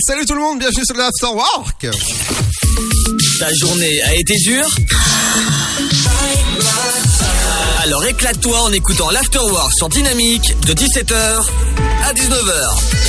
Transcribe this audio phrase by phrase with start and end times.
[0.00, 1.86] Salut tout le monde, bienvenue sur l'Afterwork
[3.40, 4.68] Ta journée a été dure
[7.82, 11.46] Alors éclate-toi en écoutant l'Afterwork sur Dynamique de 17h
[12.04, 13.07] à 19h.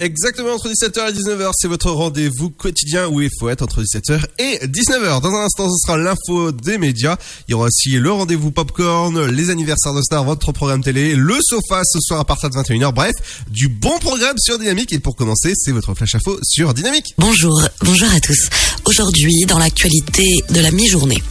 [0.00, 4.24] Exactement entre 17h et 19h, c'est votre rendez-vous quotidien où il faut être entre 17h
[4.38, 5.20] et 19h.
[5.20, 7.16] Dans un instant, ce sera l'info des médias.
[7.46, 11.38] Il y aura aussi le rendez-vous popcorn, les anniversaires de stars, votre programme télé, le
[11.42, 12.92] sofa ce soir à partir de 21h.
[12.92, 13.14] Bref,
[13.50, 14.92] du bon programme sur Dynamique.
[14.92, 17.14] Et pour commencer, c'est votre flash info sur Dynamique.
[17.18, 18.48] Bonjour, bonjour à tous.
[18.86, 21.22] Aujourd'hui, dans l'actualité de la mi-journée.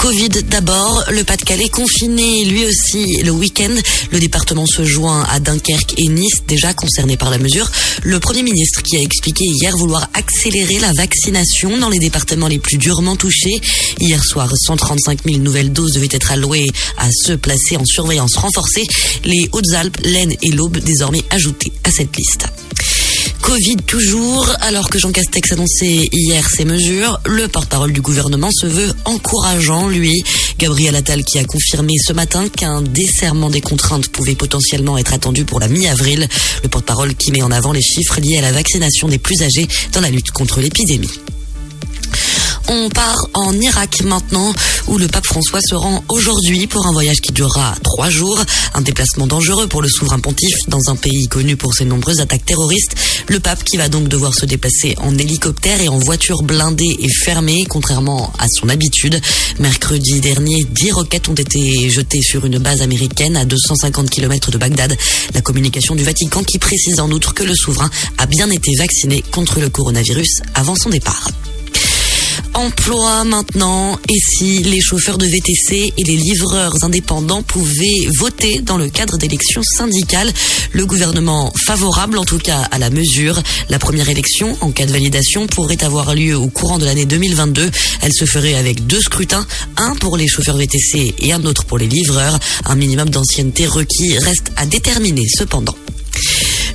[0.00, 3.74] Covid d'abord, le Pas-de-Calais confiné lui aussi le week-end.
[4.10, 7.70] Le département se joint à Dunkerque et Nice, déjà concernés par la mesure.
[8.02, 12.58] Le Premier ministre qui a expliqué hier vouloir accélérer la vaccination dans les départements les
[12.58, 13.60] plus durement touchés.
[13.98, 18.86] Hier soir, 135 000 nouvelles doses devaient être allouées à ceux placés en surveillance renforcée.
[19.24, 22.46] Les Hautes-Alpes, l'Aisne et l'Aube désormais ajoutés à cette liste.
[23.42, 28.66] Covid toujours, alors que Jean Castex annonçait hier ces mesures, le porte-parole du gouvernement se
[28.66, 30.22] veut encourageant, lui.
[30.58, 35.44] Gabriel Attal qui a confirmé ce matin qu'un desserrement des contraintes pouvait potentiellement être attendu
[35.44, 36.28] pour la mi-avril.
[36.62, 39.66] Le porte-parole qui met en avant les chiffres liés à la vaccination des plus âgés
[39.92, 41.10] dans la lutte contre l'épidémie.
[42.72, 44.54] On part en Irak maintenant,
[44.86, 48.40] où le pape François se rend aujourd'hui pour un voyage qui durera trois jours.
[48.74, 52.44] Un déplacement dangereux pour le souverain pontife dans un pays connu pour ses nombreuses attaques
[52.46, 52.94] terroristes.
[53.26, 57.08] Le pape qui va donc devoir se déplacer en hélicoptère et en voiture blindée et
[57.24, 59.20] fermée, contrairement à son habitude.
[59.58, 64.58] Mercredi dernier, dix roquettes ont été jetées sur une base américaine à 250 km de
[64.58, 64.96] Bagdad.
[65.34, 69.24] La communication du Vatican qui précise en outre que le souverain a bien été vacciné
[69.32, 71.30] contre le coronavirus avant son départ.
[72.54, 78.76] Emploi maintenant, et si les chauffeurs de VTC et les livreurs indépendants pouvaient voter dans
[78.76, 80.32] le cadre d'élections syndicales,
[80.72, 83.40] le gouvernement favorable en tout cas à la mesure.
[83.68, 87.70] La première élection, en cas de validation, pourrait avoir lieu au courant de l'année 2022.
[88.02, 91.78] Elle se ferait avec deux scrutins, un pour les chauffeurs VTC et un autre pour
[91.78, 92.38] les livreurs.
[92.66, 95.76] Un minimum d'ancienneté requis reste à déterminer cependant.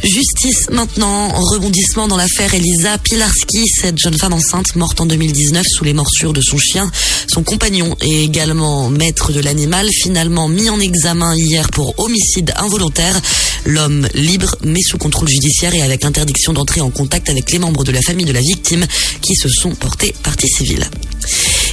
[0.04, 5.84] Justice maintenant, rebondissement dans l'affaire Elisa Pilarski, cette jeune femme enceinte morte en 2019 sous
[5.84, 6.92] les morsures de son chien.
[7.28, 13.20] Son compagnon est également maître de l'animal, finalement mis en examen hier pour homicide involontaire.
[13.66, 17.84] L'homme libre mais sous contrôle judiciaire et avec interdiction d'entrer en contact avec les membres
[17.84, 18.86] de la famille de la victime
[19.22, 20.88] qui se sont portés partie civile.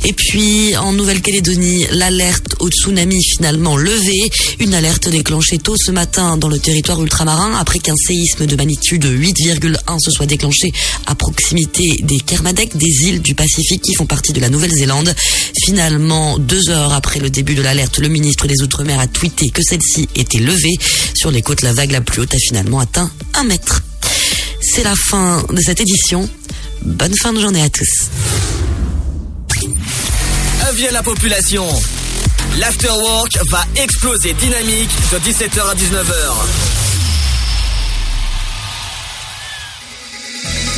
[0.05, 4.31] Et puis, en Nouvelle-Calédonie, l'alerte au tsunami finalement levée.
[4.59, 9.05] Une alerte déclenchée tôt ce matin dans le territoire ultramarin après qu'un séisme de magnitude
[9.05, 10.73] 8,1 se soit déclenché
[11.07, 15.15] à proximité des Kermadec, des îles du Pacifique qui font partie de la Nouvelle-Zélande.
[15.65, 19.63] Finalement, deux heures après le début de l'alerte, le ministre des Outre-mer a tweeté que
[19.63, 20.77] celle-ci était levée.
[21.15, 23.83] Sur les côtes, la vague la plus haute a finalement atteint un mètre.
[24.61, 26.29] C'est la fin de cette édition.
[26.85, 28.09] Bonne fin de journée à tous.
[30.69, 31.67] Avis la population.
[32.59, 36.83] L'afterwork va exploser dynamique de 17h à 19h.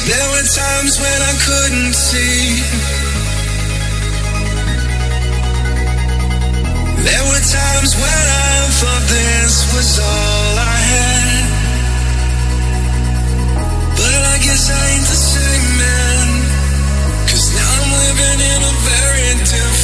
[0.06, 2.62] There were times when I couldn't see.
[7.04, 11.44] There were times when I thought this was all I had.
[13.96, 16.28] But I guess I ain't the same man.
[17.28, 19.83] Cause now I'm living in a very different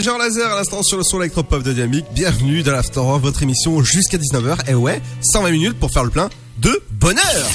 [0.00, 2.06] Major Laser à l'instant sur le son électropop de Dynamique.
[2.14, 4.70] Bienvenue dans l'After votre émission jusqu'à 19h.
[4.70, 7.50] Et ouais, 120 minutes pour faire le plein de bonheur.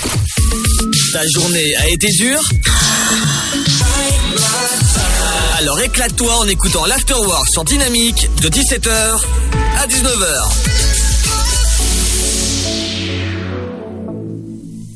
[1.11, 2.39] Ta journée a été dure
[5.57, 9.23] Alors éclate-toi en écoutant l'Afterwork sur Dynamique de 17h
[9.79, 10.84] à 19h.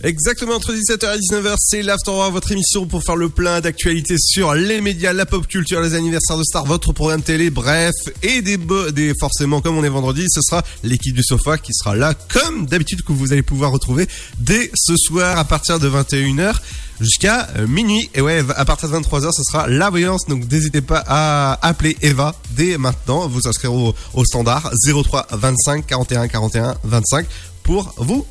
[0.01, 4.53] Exactement entre 17h et 19h, c'est l'After votre émission pour faire le plein d'actualités sur
[4.53, 8.57] les médias, la pop culture, les anniversaires de stars, votre programme télé, bref, et des,
[8.93, 12.65] des forcément comme on est vendredi, ce sera l'équipe du sofa qui sera là comme
[12.65, 14.07] d'habitude que vous allez pouvoir retrouver
[14.39, 16.55] dès ce soir à partir de 21h
[17.01, 18.09] jusqu'à euh, minuit.
[18.13, 20.25] Et ouais, à partir de 23h, ce sera la voyance.
[20.29, 25.85] Donc n'hésitez pas à appeler Eva dès maintenant, vous inscrire au, au standard 03 25
[25.85, 27.25] 41 41 25
[27.63, 28.25] pour vous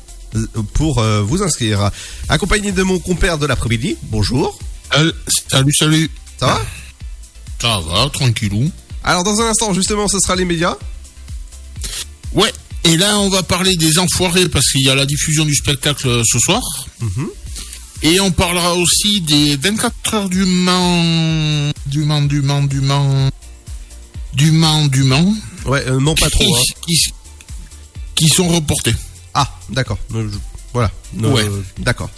[0.73, 1.91] pour euh, vous inscrire.
[2.29, 3.97] Accompagné de mon compère de l'après-midi.
[4.03, 4.57] Bonjour.
[4.97, 5.11] Euh,
[5.51, 6.09] Salut, salut.
[6.39, 6.61] Ça va?
[7.61, 8.71] Ça va, tranquillou.
[9.03, 10.75] Alors dans un instant, justement, ce sera les médias.
[12.33, 12.51] Ouais,
[12.83, 16.21] et là, on va parler des enfoirés parce qu'il y a la diffusion du spectacle
[16.25, 16.61] ce soir.
[18.01, 21.71] Et on parlera aussi des 24 heures du Mans.
[21.87, 23.29] Du Mans, du Mans, du Mans.
[24.33, 25.33] Du Mans, du Mans.
[25.65, 26.55] Ouais, euh, non pas trop.
[26.55, 26.61] hein.
[26.87, 27.11] qui,
[28.15, 28.93] qui sont reportés.
[29.33, 29.97] Ah, d'accord.
[30.15, 30.27] Euh,
[30.73, 30.91] Voilà.
[31.23, 31.45] Euh, Ouais.
[31.79, 32.09] D'accord.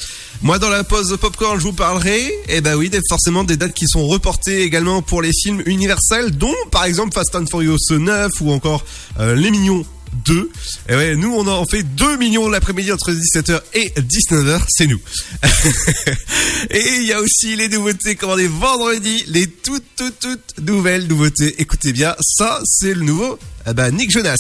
[0.41, 3.74] Moi, dans la pause popcorn, je vous parlerai, eh ben oui, des- forcément des dates
[3.74, 8.32] qui sont reportées également pour les films universels, dont par exemple Fast and Furious 9
[8.41, 8.84] ou encore
[9.20, 9.86] euh, Les Mignons
[10.25, 10.51] 2.
[10.89, 15.00] Et ouais, nous, on en fait 2 millions l'après-midi entre 17h et 19h, c'est nous.
[16.72, 21.56] et il y a aussi les nouveautés commandées vendredi, les toutes, toutes, toutes nouvelles nouveautés.
[21.62, 23.39] Écoutez bien, ça, c'est le nouveau
[23.70, 24.36] eh ben, Nick Jonas.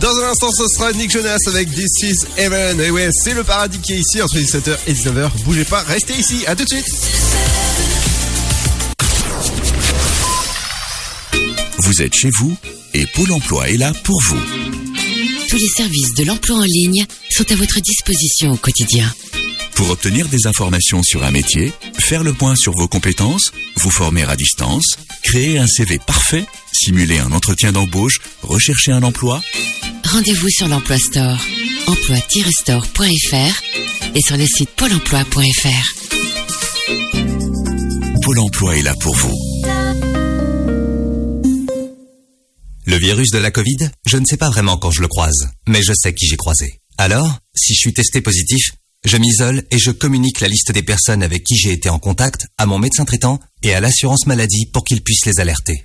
[0.00, 2.80] Dans un instant, ce sera Nick Jonas avec This Is Heaven.
[2.80, 5.30] Et ouais, c'est le paradis qui est ici entre 17h et 19h.
[5.44, 6.46] Bougez pas, restez ici.
[6.46, 6.86] À tout de suite.
[11.78, 12.56] Vous êtes chez vous
[12.94, 14.40] et Pôle emploi est là pour vous.
[15.48, 19.12] Tous les services de l'emploi en ligne sont à votre disposition au quotidien.
[19.74, 24.24] Pour obtenir des informations sur un métier, faire le point sur vos compétences, vous former
[24.24, 26.46] à distance, créer un CV parfait,
[26.78, 29.42] simuler un entretien d'embauche, rechercher un emploi,
[30.10, 31.38] Rendez-vous sur l'Emploi Store,
[31.86, 33.62] emploi-store.fr
[34.14, 35.92] et sur le site pôle emploi.fr.
[38.22, 39.34] Pôle emploi est là pour vous.
[42.86, 45.82] Le virus de la Covid, je ne sais pas vraiment quand je le croise, mais
[45.82, 46.80] je sais qui j'ai croisé.
[46.96, 48.72] Alors, si je suis testé positif,
[49.04, 52.46] je m'isole et je communique la liste des personnes avec qui j'ai été en contact
[52.56, 55.84] à mon médecin traitant et à l'assurance maladie pour qu'ils puissent les alerter.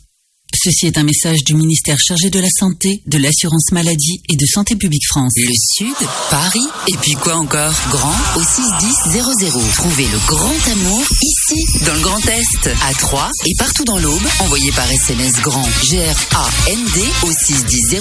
[0.53, 4.45] Ceci est un message du ministère chargé de la Santé, de l'Assurance Maladie et de
[4.45, 5.33] Santé Publique France.
[5.37, 5.95] Le Sud,
[6.29, 7.73] Paris, et puis quoi encore?
[7.89, 9.71] Grand au 61000.
[9.73, 14.27] Trouvez le grand amour ici, dans le Grand Est, à Troyes et partout dans l'Aube.
[14.39, 17.99] Envoyez par SMS grand G-R-A-N-D au 61000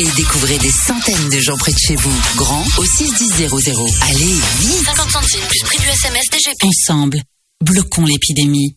[0.00, 2.20] et découvrez des centaines de gens près de chez vous.
[2.36, 3.48] Grand au 61000.
[4.02, 6.64] Allez, vite 50 centimes plus prix du SMS DGP.
[6.64, 7.22] Ensemble,
[7.62, 8.76] bloquons l'épidémie.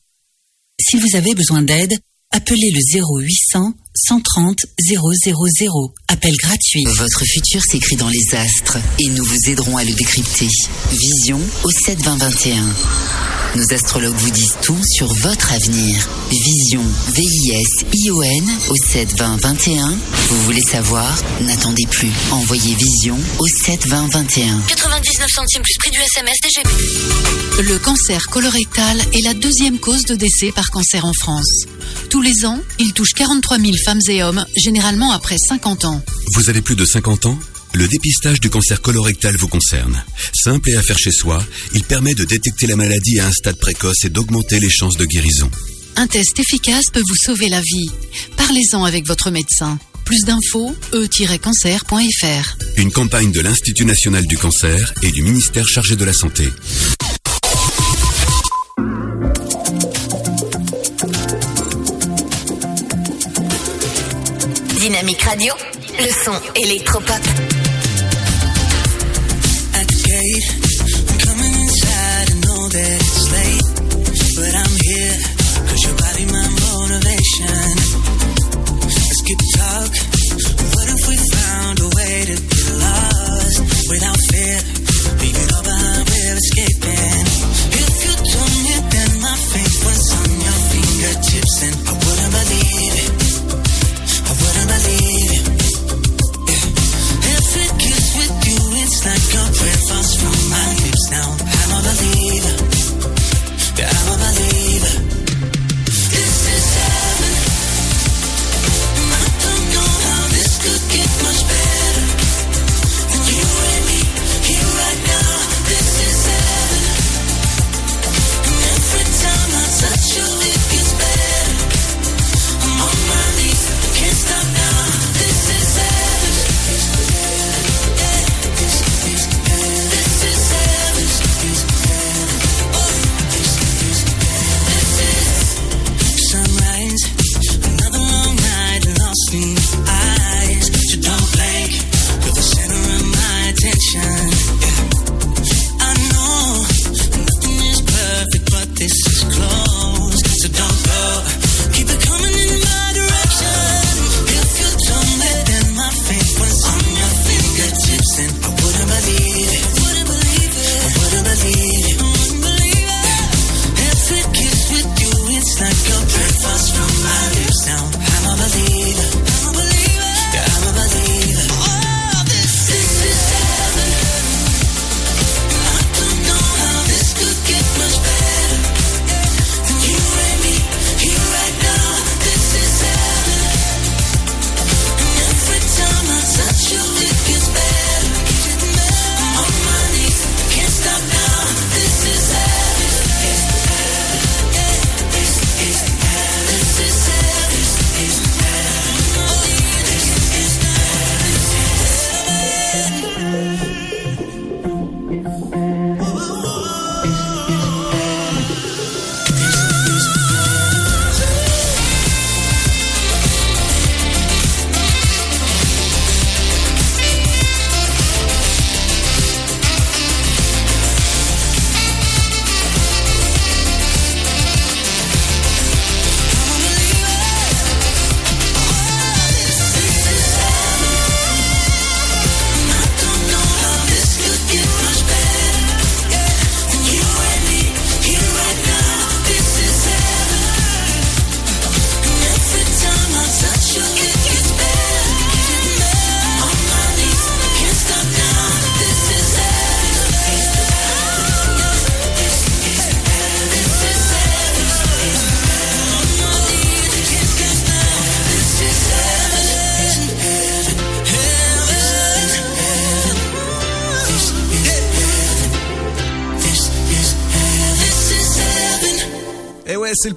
[0.79, 1.97] Si vous avez besoin d'aide,
[2.38, 3.74] appelez le 0800
[4.06, 5.94] 130 000.
[6.08, 6.86] Appel gratuit.
[6.98, 10.48] Votre futur s'écrit dans les astres et nous vous aiderons à le décrypter.
[10.92, 12.63] Vision au 72021.
[13.56, 16.08] Nos astrologues vous disent tout sur votre avenir.
[16.30, 16.84] Vision,
[17.16, 19.98] V-I-S-I-O-N au 72021.
[20.30, 21.18] Vous voulez savoir?
[21.42, 22.12] N'attendez plus.
[22.32, 24.62] Envoyez Vision au 72021.
[24.68, 26.70] 99 centimes plus prix du SMS DGP.
[27.63, 31.66] Le cancer colorectal est la deuxième cause de décès par cancer en France.
[32.10, 36.03] Tous les ans, il touche 43 000 femmes et hommes, généralement après 50 ans.
[36.34, 37.39] Vous avez plus de 50 ans?
[37.74, 40.03] Le dépistage du cancer colorectal vous concerne.
[40.34, 41.41] Simple et à faire chez soi,
[41.74, 45.06] il permet de détecter la maladie à un stade précoce et d'augmenter les chances de
[45.06, 45.50] guérison.
[45.96, 47.89] Un test efficace peut vous sauver la vie.
[48.36, 49.79] Parlez-en avec votre médecin.
[50.03, 52.58] Plus d'infos, e-cancer.fr.
[52.75, 56.50] Une campagne de l'Institut national du cancer et du ministère chargé de la santé.
[64.88, 65.53] Dynamique Radio,
[66.00, 67.12] le son électropop.
[69.76, 70.39] at the.
[71.12, 73.67] I'm coming inside and know that it's late.
[74.39, 75.15] But I'm here,
[75.67, 77.67] cause your body my motivation.
[78.88, 79.91] Let's keep talk.
[80.71, 83.60] What if we found a way to get lost
[83.91, 84.58] without fear?
[85.19, 85.63] Leave it all
[86.08, 87.16] we're escaping.
[99.08, 101.10] Like a prayer falls from my lips.
[101.12, 102.77] Now I'm a believer.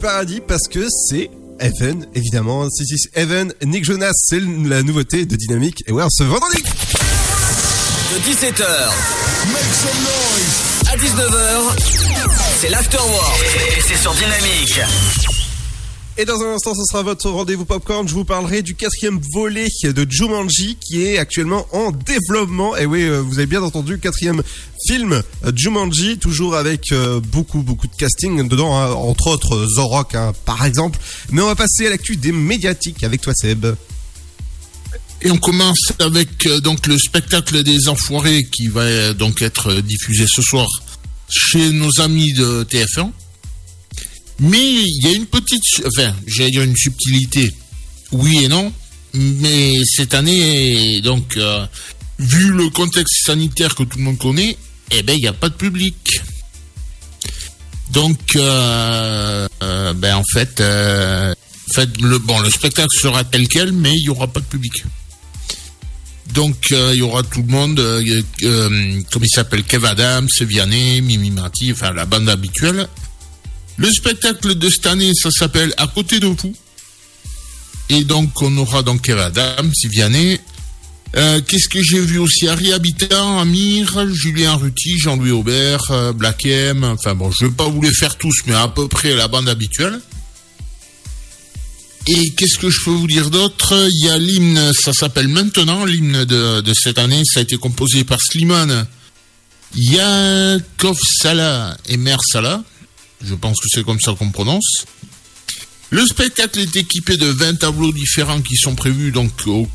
[0.01, 2.69] Paradis parce que c'est Evan, évidemment.
[2.71, 5.85] Si, si, Evan, Nick Jonas, c'est la nouveauté de Dynamique.
[5.87, 6.63] Et ouais, ce vendredi.
[6.63, 8.65] De 17h
[10.91, 11.77] à 19h,
[12.59, 13.41] c'est l'Afterwork.
[13.77, 14.81] Et c'est sur Dynamique.
[16.21, 18.07] Et dans un instant, ce sera votre rendez-vous popcorn.
[18.07, 22.77] Je vous parlerai du quatrième volet de Jumanji qui est actuellement en développement.
[22.77, 24.43] Et oui, euh, vous avez bien entendu, quatrième
[24.87, 30.15] film euh, Jumanji, toujours avec euh, beaucoup, beaucoup de casting dedans, hein, entre autres Zorok,
[30.15, 30.99] hein, par exemple.
[31.31, 33.75] Mais on va passer à l'actu des médiatiques avec toi, Seb.
[35.23, 40.43] Et on commence avec donc le spectacle des Enfoirés qui va donc être diffusé ce
[40.43, 40.69] soir
[41.31, 43.11] chez nos amis de TF1.
[44.41, 47.53] Mais il y a une petite, enfin, j'allais dire une subtilité.
[48.13, 48.73] Oui et non.
[49.15, 51.67] Mais cette année, donc, euh,
[52.19, 54.57] vu le contexte sanitaire que tout le monde connaît,
[54.91, 56.21] eh ben, il n'y a pas de public.
[57.91, 64.03] Donc, euh, euh, ben, en fait, le, bon, le spectacle sera tel quel, mais il
[64.03, 64.85] n'y aura pas de public.
[66.33, 71.31] Donc il y aura tout le monde, euh, comme il s'appelle, Kev Adams, Vianney, Mimi
[71.31, 72.89] Marty, enfin la bande habituelle.
[73.77, 76.55] Le spectacle de cette année, ça s'appelle À côté de vous.
[77.89, 80.39] Et donc on aura donc Kev Adams, Vianney.
[81.17, 82.47] Euh, Qu'est-ce que j'ai vu aussi?
[82.47, 86.85] Harry Habitant, Amir, Julien Ruti, Jean-Louis Aubert, euh, Black M.
[86.85, 89.49] Enfin bon, je vais pas vous les faire tous, mais à peu près la bande
[89.49, 90.01] habituelle.
[92.07, 93.75] Et qu'est-ce que je peux vous dire d'autre?
[93.91, 97.57] Il y a l'hymne, ça s'appelle Maintenant, l'hymne de, de cette année, ça a été
[97.57, 98.87] composé par Slimane,
[99.75, 102.63] Yakov Salah et Mère Salah.
[103.23, 104.85] Je pense que c'est comme ça qu'on prononce.
[105.91, 109.69] Le spectacle est équipé de 20 tableaux différents qui sont prévus donc au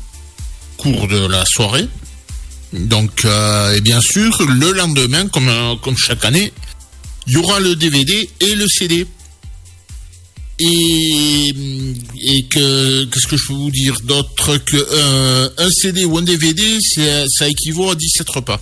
[0.78, 1.88] cours de la soirée.
[2.72, 6.52] Donc, euh, et bien sûr, le lendemain, comme, euh, comme chaque année,
[7.26, 9.06] il y aura le DVD et le CD.
[10.58, 11.52] Et,
[12.18, 16.22] et que qu'est-ce que je peux vous dire d'autre que euh, un CD ou un
[16.22, 16.78] DVD,
[17.28, 18.60] ça équivaut à 17 repas.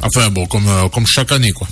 [0.00, 1.68] Enfin bon, comme, comme chaque année quoi.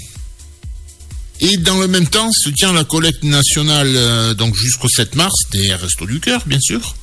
[1.40, 5.34] Et dans le même temps se tient la collecte nationale euh, donc jusqu'au 7 mars
[5.52, 6.94] des Restos du Cœur, bien sûr.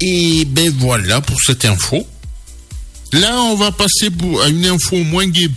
[0.00, 2.06] Et ben voilà pour cette info.
[3.12, 5.48] Là, on va passer pour, à une info moins gay.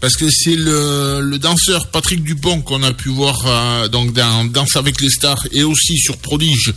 [0.00, 4.44] Parce que c'est le, le danseur Patrick Dupont qu'on a pu voir euh, donc dans
[4.46, 6.74] Danse avec les stars et aussi sur Prodige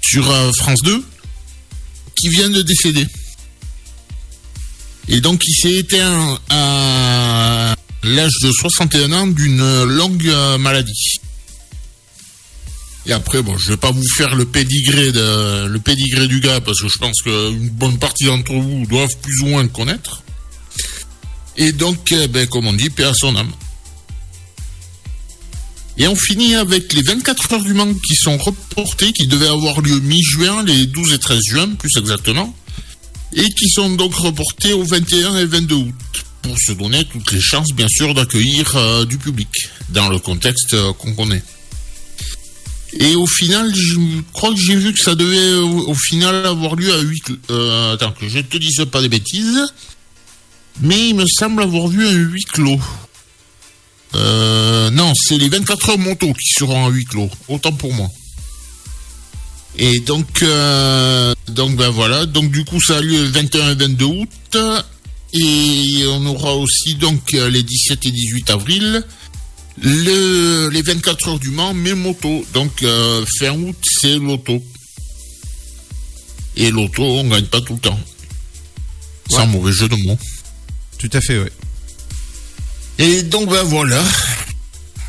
[0.00, 1.04] sur euh, France 2
[2.18, 3.06] qui vient de décéder.
[5.08, 7.75] Et donc il s'est éteint à
[8.06, 11.18] l'âge de 61 ans d'une longue maladie.
[13.06, 15.12] Et après, bon, je vais pas vous faire le pédigré
[16.26, 19.62] du gars parce que je pense qu'une bonne partie d'entre vous doivent plus ou moins
[19.62, 20.22] le connaître.
[21.56, 23.52] Et donc, eh ben, comme on dit, paix à son âme.
[25.98, 29.80] Et on finit avec les 24 heures du Mans qui sont reportées, qui devaient avoir
[29.80, 32.54] lieu mi-juin, les 12 et 13 juin, plus exactement,
[33.32, 37.40] et qui sont donc reportées au 21 et 22 août, pour se donner toutes les
[37.40, 39.48] chances, bien sûr, d'accueillir euh, du public,
[39.88, 41.42] dans le contexte euh, qu'on connaît.
[42.98, 46.76] Et au final, je crois que j'ai vu que ça devait euh, au, final avoir
[46.76, 47.24] lieu à 8...
[47.50, 49.60] Euh, attends, que je te dise pas des bêtises.
[50.80, 52.80] Mais il me semble avoir vu un huis clos.
[54.14, 57.30] Non, c'est les 24 heures moto qui seront à huis clos.
[57.48, 58.08] Autant pour moi.
[59.78, 60.42] Et donc,
[61.48, 62.24] donc ben voilà.
[62.24, 64.56] Donc du coup, ça a lieu le 21 et 22 août.
[65.38, 69.04] Et on aura aussi donc euh, les 17 et 18 avril.
[69.82, 72.44] Le, les 24 heures du Mans, mais moto.
[72.54, 74.62] Donc euh, fin août, c'est l'auto.
[76.56, 78.00] Et l'auto, on gagne pas tout le temps.
[79.30, 80.18] Sans mauvais jeu de mots.
[80.98, 81.48] Tout à fait, oui.
[82.98, 84.02] Et donc ben voilà.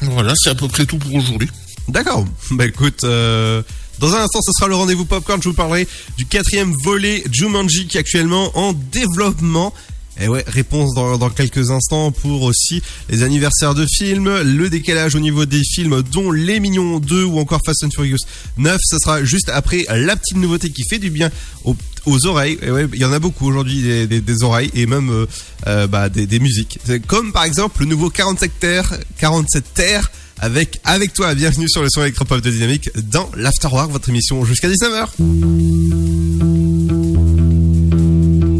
[0.01, 1.49] Voilà, c'est à peu près tout pour aujourd'hui.
[1.87, 2.25] D'accord.
[2.51, 3.63] Bah écoute, euh,
[3.99, 5.41] dans un instant, ce sera le rendez-vous popcorn.
[5.41, 5.87] Je vous parlerai
[6.17, 9.73] du quatrième volet Jumanji qui est actuellement en développement.
[10.19, 15.19] Et ouais, réponse dans, quelques instants pour aussi les anniversaires de films, le décalage au
[15.19, 18.17] niveau des films, dont Les Mignons 2 ou encore Fast and Furious
[18.57, 18.79] 9.
[18.83, 21.29] Ce sera juste après la petite nouveauté qui fait du bien
[21.63, 21.75] aux,
[22.25, 22.57] oreilles.
[22.61, 25.25] Et ouais, il y en a beaucoup aujourd'hui des, oreilles et même euh,
[25.67, 26.79] euh, bah, des, musiques.
[27.05, 31.35] Comme par exemple le nouveau 47 terres, 47 terres avec avec toi.
[31.35, 35.09] Bienvenue sur le son électropop de Dynamique dans l'Afterwork, votre émission jusqu'à 19h.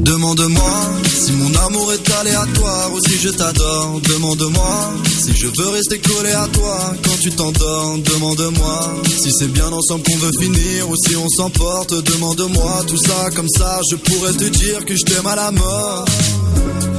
[0.03, 3.99] Demande-moi si mon amour est aléatoire ou si je t'adore.
[4.01, 7.97] Demande-moi si je veux rester collé à toi quand tu t'endors.
[7.97, 11.93] Demande-moi si c'est bien ensemble qu'on veut finir ou si on s'emporte.
[11.93, 16.05] Demande-moi tout ça comme ça, je pourrais te dire que je t'aime à la mort.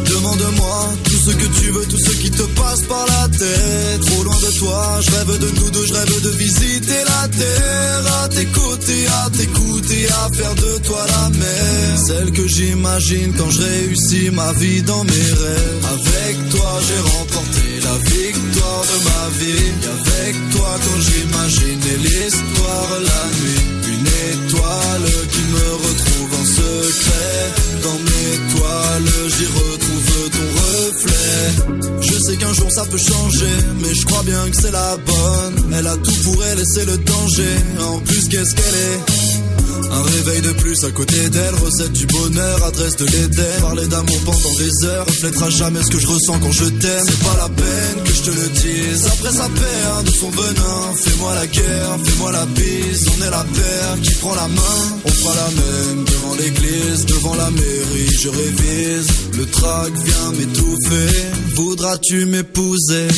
[0.08, 4.00] Demande-moi tout ce que tu veux, tout ce qui te passe par la tête.
[4.06, 8.22] Trop loin de toi, je rêve de nous deux, je rêve de visiter la terre.
[8.22, 11.98] À tes côtés, à t'écouter, à faire de toi la mer.
[12.06, 15.86] Celle que j'imagine quand je réussis ma vie dans mes rêves.
[15.92, 19.72] Avec toi, j'ai remporté la victoire de ma vie.
[19.82, 23.64] Et avec toi, quand j'imaginais l'histoire la nuit.
[23.92, 27.52] Une étoile qui me retrouve en secret.
[27.82, 32.00] Dans mes toiles, j'y retrouve ton reflet.
[32.00, 35.74] Je sais qu'un jour ça peut changer, mais je crois bien que c'est la bonne.
[35.76, 37.56] Elle a tout pour elle et c'est le danger.
[37.80, 39.47] En plus, qu'est-ce qu'elle est?
[39.90, 43.60] Un réveil de plus à côté d'elle, recette du bonheur, adresse de l'Éden.
[43.60, 47.04] Parler d'amour pendant des heures, reflètera jamais ce que je ressens quand je t'aime.
[47.06, 49.06] C'est pas la peine que je te le dise.
[49.06, 53.06] Après sa perd de son venin, fais-moi la guerre, fais-moi la bise.
[53.18, 54.78] On est la paire qui prend la main.
[55.04, 58.10] On fera la même devant l'église, devant la mairie.
[58.20, 61.16] Je révise, le trac vient m'étouffer.
[61.54, 63.08] Voudras-tu m'épouser?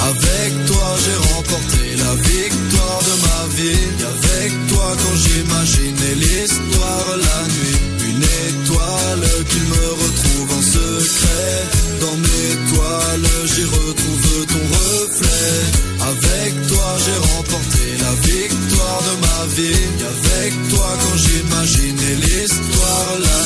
[0.00, 3.93] Avec toi j'ai remporté la victoire de ma vie
[5.16, 7.78] j'imaginais l'histoire la nuit.
[8.10, 11.58] Une étoile qu'il me retrouve en secret.
[12.00, 15.60] Dans mes toiles, j'y retrouve ton reflet.
[16.12, 19.86] Avec toi, j'ai remporté la victoire de ma vie.
[20.14, 23.43] Avec toi, quand j'imaginais l'histoire la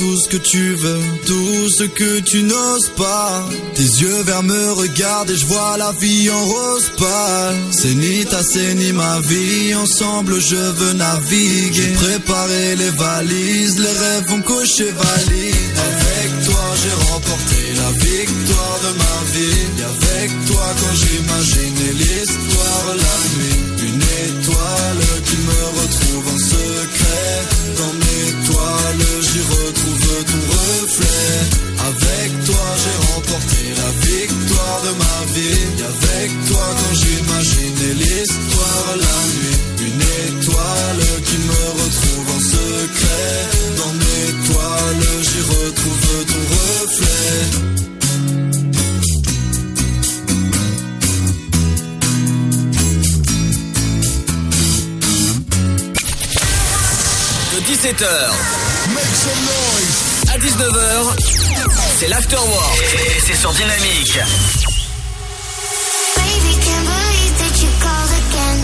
[0.00, 3.46] tout ce que tu veux, tout ce que tu n'oses pas.
[3.74, 7.56] Tes yeux verts me regardent et je vois la vie en rose pâle.
[7.70, 9.74] C'est ni ta, c'est ni ma vie.
[9.74, 11.72] Ensemble je veux naviguer.
[11.74, 15.68] J'ai préparé les valises, les rêves vont cocher valise.
[15.88, 19.64] Avec toi j'ai remporté la victoire de ma vie.
[19.80, 23.16] Et avec toi quand j'imaginais l'histoire la
[31.00, 35.64] Avec toi j'ai remporté la victoire de ma vie.
[35.78, 39.58] Et avec toi quand j'imaginais l'histoire la nuit.
[39.86, 43.36] Une étoile qui me retrouve en secret.
[43.76, 47.42] Dans mes toiles j'y retrouve ton reflet.
[57.52, 58.10] De 17h
[60.32, 61.16] à 19h,
[61.98, 62.78] c'est l'afterwork.
[63.16, 64.20] Et c'est sur Dynamique.
[66.16, 68.60] Baby, can't believe that you called again.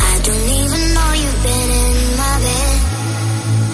[0.00, 2.78] I don't even know you've been in my bed.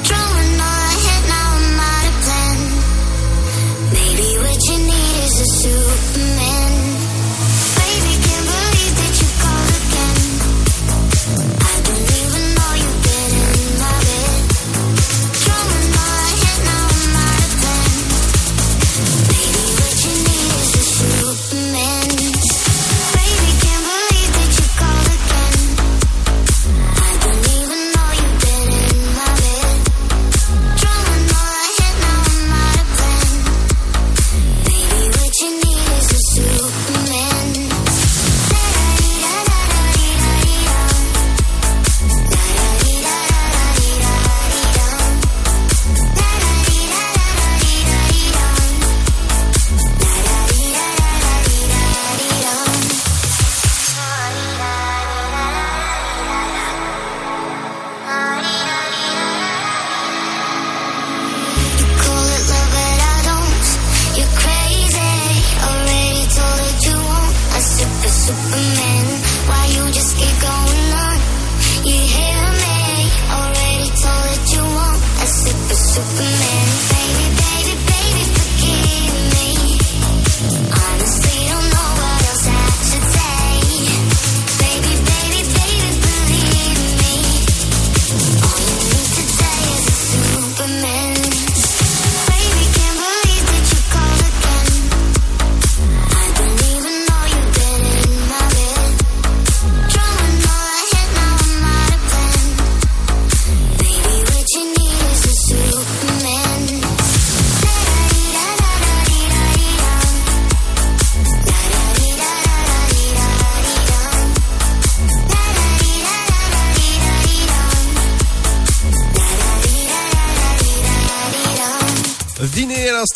[0.04, 2.58] Drawing all ahead, now I'm out of plan.
[3.92, 6.83] Maybe what you need is a Superman.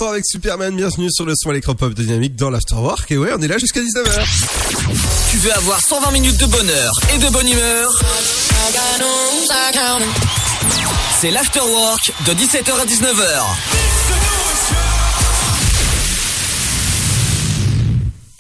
[0.06, 3.11] Avec Superman, bienvenue sur le son électropop de Dynamique dans l'Afterwork.
[3.11, 4.24] Et ouais, on est là jusqu'à 19h.
[5.30, 7.90] Tu veux avoir 120 minutes de bonheur et de bonne humeur
[11.20, 14.07] C'est l'afterwork de 17h à 19h.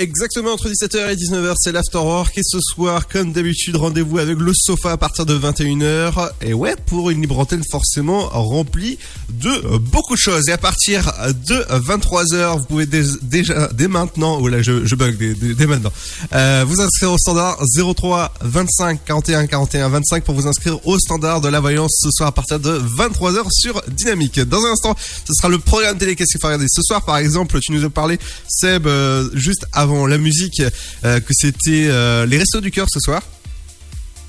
[0.00, 2.38] Exactement entre 17h et 19h, c'est l'Afterwork.
[2.38, 6.30] Et ce soir, comme d'habitude, rendez-vous avec le sofa à partir de 21h.
[6.40, 8.96] Et ouais, pour une libre antenne forcément remplie
[9.28, 10.48] de beaucoup de choses.
[10.48, 11.12] Et à partir
[11.48, 15.16] de 23h, vous pouvez dé- déjà, dès maintenant, oh là, je, bug
[15.56, 15.90] dès maintenant,
[16.32, 17.58] euh, vous inscrire au standard
[17.96, 22.28] 03 25 41 41 25 pour vous inscrire au standard de la voyance ce soir
[22.28, 24.38] à partir de 23h sur Dynamique.
[24.38, 24.94] Dans un instant,
[25.26, 26.66] ce sera le programme télé qu'est-ce qu'il faut regarder.
[26.68, 30.62] Ce soir, par exemple, tu nous as parlé, Seb, euh, juste avant la musique,
[31.04, 33.22] euh, que c'était euh, les Restos du Cœur ce soir.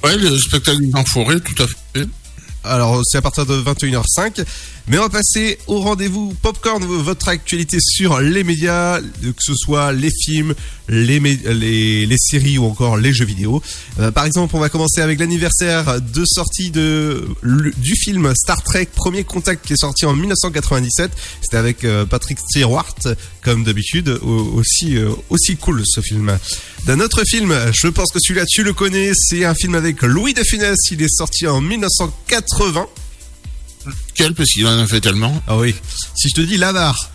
[0.03, 2.07] Ouais, le spectacle en forêt, tout à fait.
[2.63, 4.43] Alors, c'est à partir de 21h05.
[4.87, 9.93] Mais on va passer au rendez-vous Popcorn, votre actualité sur les médias, que ce soit
[9.93, 10.55] les films,
[10.87, 13.61] les, les, séries ou encore les jeux vidéo.
[13.99, 17.27] Euh, par exemple, on va commencer avec l'anniversaire de sortie de,
[17.77, 21.11] du film Star Trek Premier Contact qui est sorti en 1997.
[21.41, 22.95] C'était avec euh, Patrick Stewart,
[23.43, 26.35] comme d'habitude, au- aussi, euh, aussi cool ce film.
[26.87, 30.33] D'un autre film, je pense que celui-là tu le connais, c'est un film avec Louis
[30.33, 32.48] de Funès, il est sorti en 1980.
[34.13, 35.41] Quel Parce qu'il en a fait tellement.
[35.47, 35.73] Ah oui.
[36.15, 37.09] Si je te dis l'avare.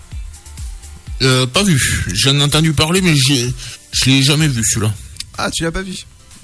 [1.23, 1.79] Euh, pas vu.
[2.13, 3.53] J'en ai entendu parler, mais j'ai,
[3.93, 4.93] je l'ai jamais vu celui-là.
[5.39, 5.95] Ah, tu l'as pas vu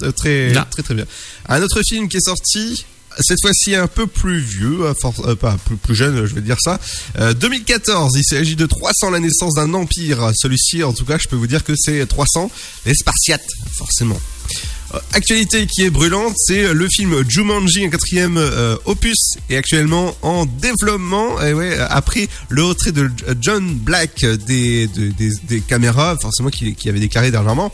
[0.02, 0.64] Euh, Très, Non.
[0.70, 1.06] très, très bien.
[1.48, 2.84] Un autre film qui est sorti,
[3.18, 6.78] cette fois-ci un peu plus vieux, euh, pas plus, plus jeune, je vais dire ça.
[7.18, 10.30] Euh, 2014, il s'agit de 300, la naissance d'un empire.
[10.36, 12.50] Celui-ci, en tout cas, je peux vous dire que c'est 300,
[12.86, 14.20] les Spartiates, forcément.
[14.94, 20.16] Euh, Actualité qui est brûlante, c'est le film Jumanji, un quatrième euh, opus, est actuellement
[20.22, 21.40] en développement.
[21.42, 25.12] Et ouais, après le retrait de John Black des, de-
[25.48, 27.70] des, caméras, forcément qui, avait déclaré dernièrement.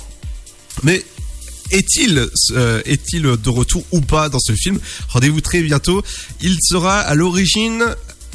[0.82, 1.04] Mais
[1.70, 4.78] est-il euh, est-il de retour ou pas dans ce film?
[5.08, 6.02] Rendez-vous très bientôt.
[6.40, 7.84] Il sera à l'origine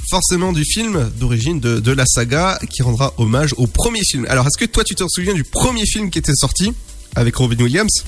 [0.10, 4.26] forcément du film d'origine de, de la saga qui rendra hommage au premier film.
[4.28, 6.74] Alors est-ce que toi tu te souviens du premier film qui était sorti
[7.16, 8.04] avec Robin Williams?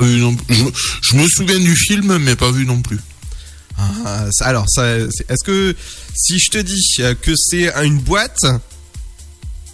[0.00, 0.64] Non, je,
[1.02, 2.98] je me souviens du film, mais pas vu non plus.
[3.78, 5.74] Ah, alors, est-ce que
[6.14, 8.40] si je te dis euh, que c'est une boîte,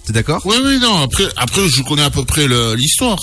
[0.07, 0.43] t'es d'accord?
[0.45, 1.01] Oui, oui, non.
[1.03, 3.19] Après, après, je connais à peu près l'histoire,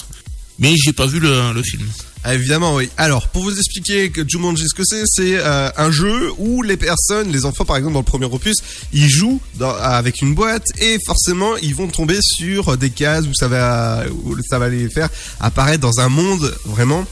[0.58, 1.88] mais j'ai pas vu le, le film.
[2.24, 2.88] Ah, évidemment, oui.
[2.98, 6.78] Alors, pour vous expliquer que Jumanji, ce que c'est, c'est euh, un jeu où les
[6.78, 8.58] personnes, les enfants, par exemple, dans le premier opus,
[8.94, 13.34] ils jouent dans- avec une boîte et forcément, ils vont tomber sur des cases où
[13.34, 17.08] ça va, où ça va les faire apparaître dans un monde vraiment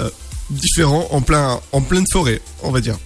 [0.00, 0.08] euh,
[0.48, 2.96] différent, en plein, en pleine forêt, on va dire.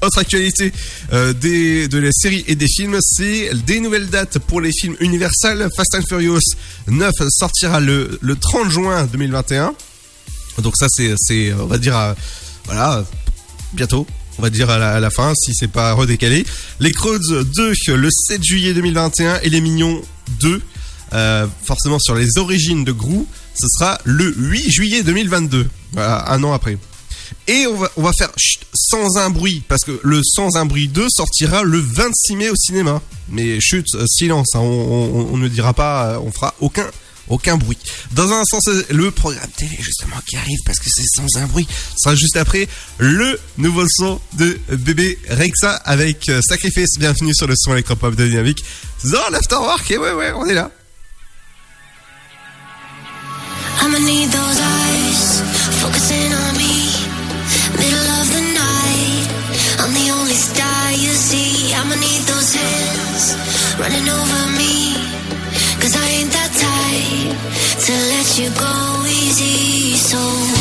[0.00, 0.72] Autre actualité
[1.12, 4.94] euh, des, de la série et des films, c'est des nouvelles dates pour les films
[5.00, 5.68] Universal.
[5.76, 6.38] Fast and Furious
[6.86, 9.74] 9 sortira le, le 30 juin 2021.
[10.62, 12.14] Donc ça, c'est, on va dire, à-
[12.66, 13.04] voilà,
[13.72, 14.06] bientôt.
[14.38, 16.44] On va dire à la, fin, si c'est pas redécalé.
[16.78, 20.00] Les Crowds 2, le 7 juillet 2021, et Les Mignons
[20.40, 20.62] 2,
[21.14, 23.24] euh, forcément sur les origines de Gru,
[23.60, 26.78] ce sera le 8 juillet 2022, voilà, un an après.
[27.48, 30.66] Et on va, on va faire chut, sans un bruit, parce que le Sans un
[30.66, 33.02] bruit 2 sortira le 26 mai au cinéma.
[33.30, 36.86] Mais chut, euh, silence, hein, on, on- ne dira pas, euh, on fera aucun,
[37.28, 37.78] aucun bruit.
[38.12, 41.46] Dans un sens, euh, le programme télé justement qui arrive, parce que c'est sans un
[41.46, 46.98] bruit, sera juste après le nouveau son de bébé Rexa avec euh, Sacrifice.
[46.98, 48.64] Bienvenue sur le son électropop de Dynamique.
[49.04, 50.70] Dans l'Afterwork, et ouais, ouais, on est là.
[67.88, 69.94] To let you go easy.
[69.94, 70.57] So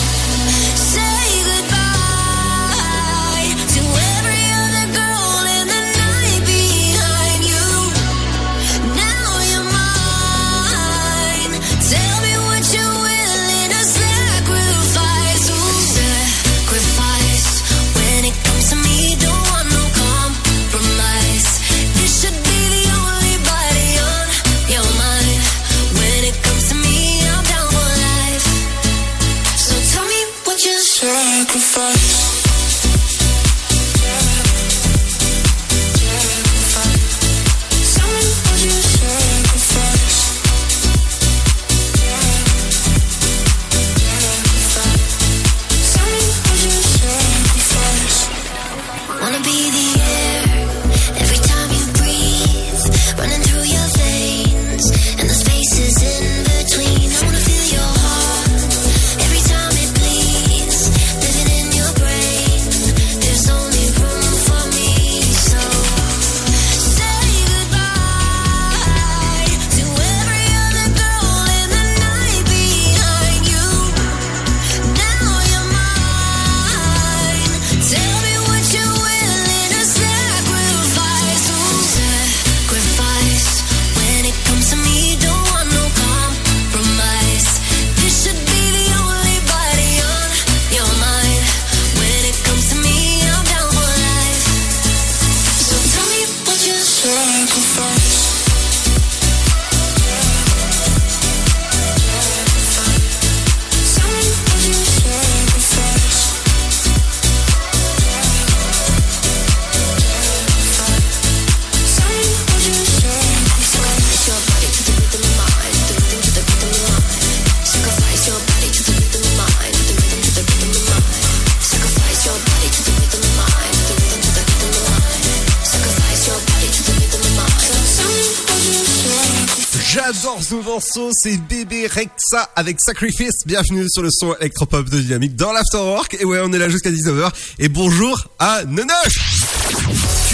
[130.97, 133.45] morceau, c'est Bébé Rexa avec Sacrifice.
[133.45, 136.17] Bienvenue sur le son électropop de Dynamique dans l'Afterwork.
[136.19, 137.31] Et ouais, on est là jusqu'à 19h.
[137.59, 139.19] Et bonjour à Nonoche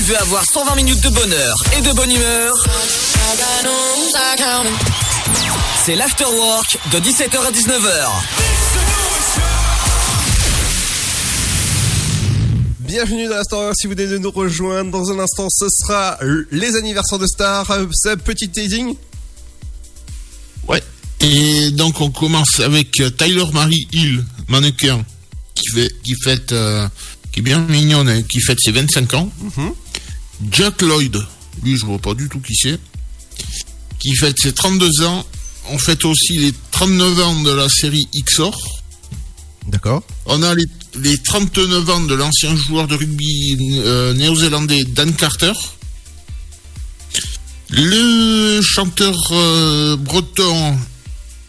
[0.04, 2.56] veux avoir 120 minutes de bonheur et de bonne humeur,
[5.86, 8.10] c'est l'afterwork de 17h à 19h.
[12.80, 14.92] Bienvenue dans l'Astor si vous venez de nous rejoindre.
[14.92, 16.18] Dans un instant, ce sera
[16.52, 17.72] les anniversaires de stars.
[17.72, 18.96] Euh, C'est un petit teasing.
[21.24, 25.06] Et donc on commence avec euh, Tyler Marie Hill, mannequin,
[25.56, 26.86] qui fait, qui fête, euh,
[27.32, 29.32] qui est bien mignonne, hein, qui fête ses 25 ans.
[30.52, 31.18] Jack Lloyd,
[31.64, 32.78] lui je vois pas du tout qui c'est,
[34.00, 35.26] qui fête ses 32 ans.
[35.70, 38.60] On fête aussi les 39 ans de la série XOR.
[39.68, 40.04] D'accord.
[40.26, 40.66] On a les,
[41.00, 45.54] les 39 ans de l'ancien joueur de rugby euh, néo-zélandais Dan Carter.
[47.70, 50.78] Le chanteur euh, breton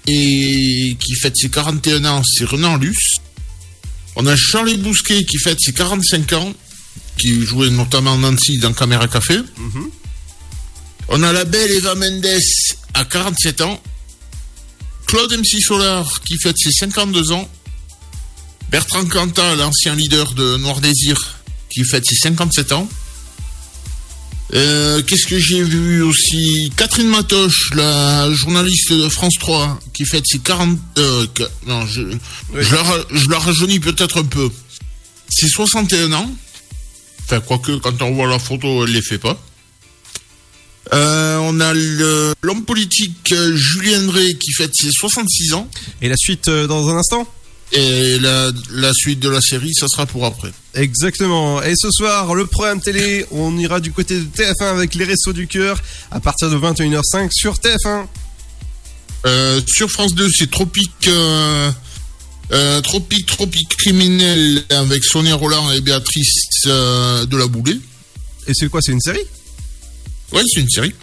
[0.06, 3.14] et qui fête ses 41 ans, c'est Renan Luce.
[4.16, 6.52] On a Charlie Bousquet qui fête ses 45 ans,
[7.18, 9.40] qui jouait notamment Nancy dans Caméra Café.
[11.08, 12.26] On a la belle Eva Mendes
[12.94, 13.82] à 47 ans.
[15.06, 17.48] Claude MC Solar qui fête ses 52 ans.
[18.70, 21.38] Bertrand Cantat, l'ancien leader de Noir Désir,
[21.68, 22.88] qui fête ses 57 ans.
[24.54, 26.70] Euh, Qu'est-ce que j'ai vu aussi?
[26.76, 30.78] Catherine Matoche, la journaliste de France 3, qui fête ses 40...
[30.98, 31.26] euh,
[31.66, 32.02] non, je,
[32.56, 34.48] je, la, ra- je la rajeunis peut-être un peu.
[35.28, 36.30] C'est 61 ans.
[37.24, 39.36] Enfin, quoique, quand on voit la photo, elle les fait pas.
[40.92, 41.72] Euh, on a
[42.42, 45.68] l'homme politique euh, Julien Drey qui fête ses 66 ans.
[46.02, 47.26] Et la suite dans un instant?
[47.76, 50.52] Et la, la suite de la série, ça sera pour après.
[50.74, 51.60] Exactement.
[51.60, 55.32] Et ce soir, le programme télé, on ira du côté de TF1 avec les Restos
[55.32, 55.80] du Cœur
[56.12, 58.06] à partir de 21h05 sur TF1.
[59.26, 61.70] Euh, sur France 2, c'est Tropique, euh,
[62.52, 67.80] euh, Tropique, Tropique criminel avec Sonia Roland et Béatrice de la Boulée.
[68.46, 69.24] Et c'est quoi C'est une série?
[70.32, 70.94] Ouais, c'est une série.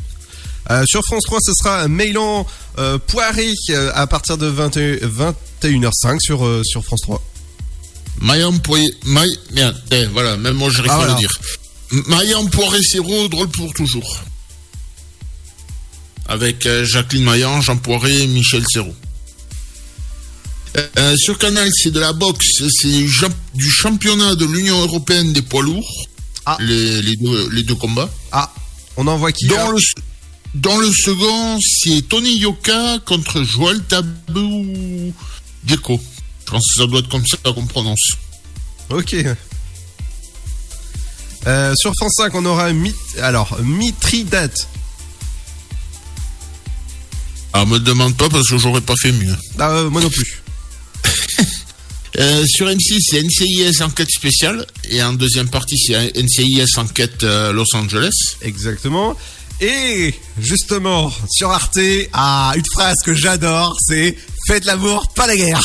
[0.85, 2.45] Sur France 3, ce sera Mailan
[3.07, 3.51] Poiré
[3.93, 7.21] à partir de 21, 21h05 sur, euh, sur France 3.
[8.21, 11.13] Maillan Poiré, Maille, merde, eh, voilà, même moi j'arrive Ah, pas à voilà.
[11.13, 12.07] le dire.
[12.07, 14.19] Maillan Poiré Serrault, drôle pour toujours.
[16.27, 18.95] Avec euh, Jacqueline Maillan, Jean Poiré et Michel Serrault.
[20.77, 22.87] Euh, sur Canal, c'est de la boxe, c'est
[23.55, 26.05] du championnat de l'Union Européenne des poids lourds.
[26.59, 28.09] Les, les deux, les deux combats.
[28.31, 28.51] Ah,
[28.97, 29.79] on envoie qui dans là le,
[30.55, 35.13] dans le second, c'est Tony Yoka contre Joël Tabou
[35.63, 35.99] Dieko.
[36.45, 38.11] Je pense que ça doit être comme ça qu'on prononce.
[38.89, 39.15] Ok.
[41.47, 42.93] Euh, sur France 5, on aura Mit...
[43.21, 44.67] alors Mitridate.
[47.53, 49.35] Ah, me demande pas parce que j'aurais pas fait mieux.
[49.57, 50.41] Ah, euh, moi non plus.
[52.19, 54.67] Euh, sur M6, c'est NCIS Enquête spéciale.
[54.89, 58.11] Et en deuxième partie, c'est NCIS Enquête Los Angeles.
[58.41, 59.15] Exactement.
[59.63, 61.77] Et justement, sur Arte,
[62.13, 65.61] ah, une phrase que j'adore, c'est Faites l'amour, pas la guerre.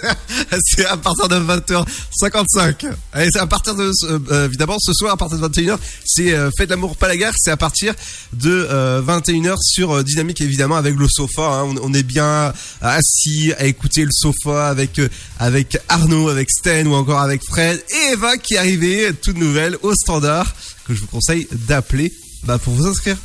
[0.64, 2.86] c'est à partir de 20h55.
[3.18, 5.76] Et c'est à partir de, ce- euh, évidemment, ce soir, à partir de 21h,
[6.06, 7.32] c'est euh, Faites l'amour, pas la guerre.
[7.36, 7.92] C'est à partir
[8.32, 11.42] de euh, 21h sur euh, Dynamique, évidemment, avec le sofa.
[11.42, 11.74] hein.
[11.82, 15.08] On, est bien assis à écouter le sofa avec, euh,
[15.40, 19.76] avec Arnaud, avec Sten ou encore avec Fred et Eva qui est arrivée, toute nouvelle,
[19.82, 20.54] au standard,
[20.86, 22.12] que je vous conseille d'appeler
[22.44, 23.16] bah, pour vous inscrire.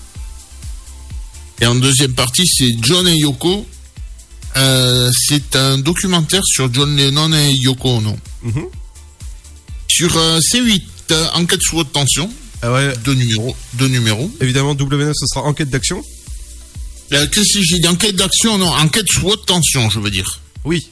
[1.61, 3.65] Et en deuxième partie, c'est John et Yoko.
[4.57, 8.17] Euh, c'est un documentaire sur John Lennon et Yoko Ono.
[9.87, 10.81] Sur euh, C8,
[11.11, 12.29] euh, enquête sous haute tension.
[13.03, 13.55] Deux numéros.
[13.73, 14.31] Deux numéros.
[14.41, 16.03] Évidemment, W9, ce sera enquête d'action.
[17.09, 20.41] Qu'est-ce que j'ai dit Enquête d'action Non, enquête sous haute tension, je veux dire.
[20.63, 20.87] Oui.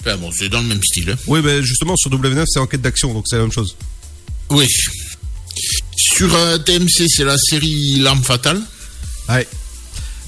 [0.00, 1.10] Enfin bon, c'est dans le même style.
[1.10, 1.16] hein.
[1.26, 3.76] Oui, mais justement, sur W9, c'est enquête d'action, donc c'est la même chose.
[4.50, 4.66] Oui.
[5.96, 6.30] Sur
[6.64, 8.60] TMC, c'est la série L'arme fatale.
[9.28, 9.46] Ouais.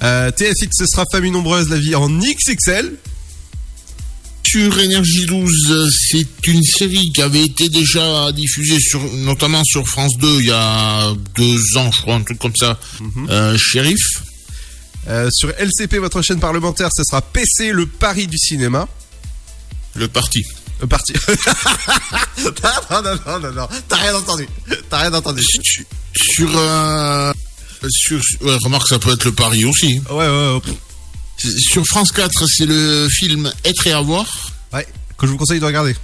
[0.02, 2.96] Euh, TFX, ce sera Famille Nombreuse, la vie en XXL.
[4.46, 9.86] Sur Énergie 12, euh, c'est une série qui avait été déjà diffusée sur, notamment sur
[9.86, 12.78] France 2 il y a deux ans, je crois, un truc comme ça.
[13.28, 14.22] Euh, Shérif.
[15.08, 18.88] Euh, sur LCP, votre chaîne parlementaire, ce sera PC, le pari du cinéma.
[19.94, 20.42] Le parti.
[20.80, 21.12] Le parti.
[22.38, 23.68] non, non, non, non, non.
[23.88, 24.48] T'as rien entendu.
[24.88, 25.42] T'as rien entendu.
[26.14, 27.32] Sur, euh,
[27.90, 30.00] sur, ouais, remarque, ça peut être le pari aussi.
[30.10, 31.50] Ouais, ouais, ouais.
[31.58, 34.26] Sur France 4, c'est le film Être et avoir.
[34.72, 35.94] Ouais, que je vous conseille de regarder.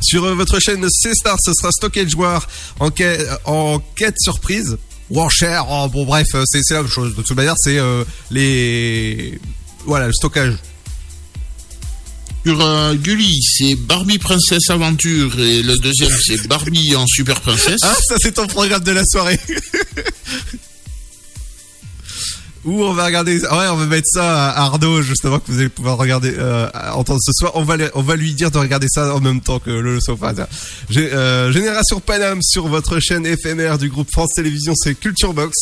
[0.00, 2.46] Sur euh, votre chaîne C-Star, ce sera Stockage War
[2.78, 4.76] en, quai- en quête surprise.
[5.10, 7.16] Ou en chair, oh, bon bref, euh, c'est c'est la même chose.
[7.16, 9.40] De toute manière, c'est euh, les...
[9.86, 10.54] Voilà, le stockage.
[12.48, 17.80] Sur euh, Gulli, c'est Barbie Princesse Aventure et le deuxième c'est Barbie en Super Princesse.
[17.82, 19.38] Ah, ça c'est ton programme de la soirée.
[22.64, 25.68] Ou on va regarder, ouais, on va mettre ça à Arnaud justement que vous allez
[25.68, 27.52] pouvoir regarder, euh, entendre ce soir.
[27.54, 30.32] On va, on va lui dire de regarder ça en même temps que le sofa.
[30.96, 35.54] Euh, Génération Paname sur votre chaîne éphémère du groupe France Télévisions, c'est Culture Box.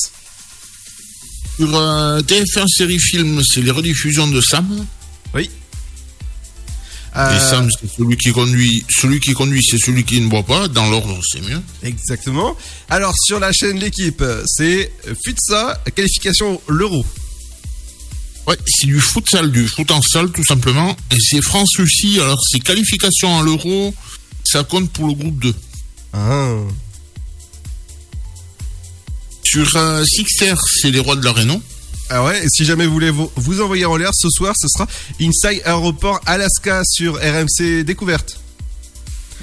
[1.56, 4.86] Sur euh, TF1 série film, c'est les rediffusions de Sam.
[5.34, 5.50] Oui.
[7.16, 8.84] Et Euh, Sam, c'est celui qui conduit.
[8.90, 10.68] Celui qui conduit, c'est celui qui ne boit pas.
[10.68, 11.62] Dans l'ordre, c'est mieux.
[11.82, 12.54] Exactement.
[12.90, 14.92] Alors sur la chaîne l'équipe, c'est
[15.24, 17.04] Futsa qualification l'Euro.
[18.46, 20.94] Ouais, c'est du futsal, du foot en salle, tout simplement.
[21.10, 22.20] Et c'est France-Russie.
[22.20, 23.92] Alors, c'est qualification à l'euro.
[24.44, 25.54] Ça compte pour le groupe 2.
[26.12, 26.54] Ah.
[29.42, 31.60] Sur euh, Sixter, c'est les rois de la Rénon.
[32.08, 34.68] Ah ouais, et si jamais vous voulez vous, vous envoyer en l'air ce soir, ce
[34.68, 34.86] sera
[35.20, 38.38] Inside Aéroport Alaska sur RMC Découverte.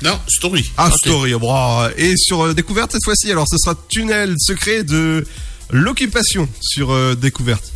[0.01, 0.70] Non, Story.
[0.78, 0.91] Ah.
[0.91, 5.26] Story, bon, et sur euh, Découverte cette fois-ci, alors ce sera Tunnel secret de
[5.72, 7.72] l'occupation sur euh, Découverte.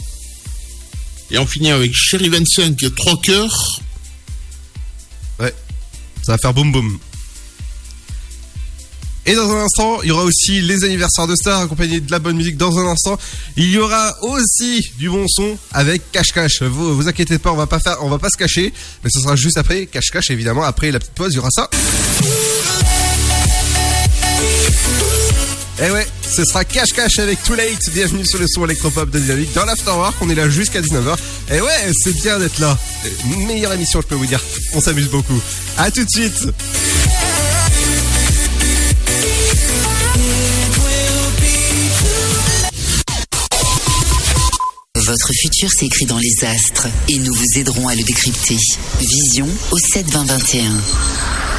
[1.31, 3.81] Et on finit avec Chéri 25 et 3 cœurs.
[5.39, 5.53] Ouais,
[6.23, 6.97] ça va faire boum boum.
[9.29, 12.19] Et dans un instant, il y aura aussi les anniversaires de stars accompagnés de la
[12.19, 12.55] bonne musique.
[12.55, 13.17] Dans un instant,
[13.57, 16.61] il y aura aussi du bon son avec Cache Cache.
[16.61, 18.71] Vous vous inquiétez pas, on va pas faire, on va pas se cacher,
[19.03, 20.63] mais ce sera juste après Cache Cache évidemment.
[20.63, 21.69] Après la petite pause, il y aura ça.
[25.85, 27.89] Et ouais, ce sera Cache Cache avec Too Late.
[27.93, 30.15] Bienvenue sur le son électropop de Dynamique dans l'Afterwork.
[30.21, 31.17] On est là jusqu'à 19h.
[31.51, 32.77] Et ouais, c'est bien d'être là.
[33.45, 34.41] Meilleure émission, je peux vous dire.
[34.73, 35.41] On s'amuse beaucoup.
[35.77, 36.47] À tout de suite.
[45.07, 48.57] Votre futur s'écrit dans les astres et nous vous aiderons à le décrypter.
[48.99, 50.63] Vision au 72021.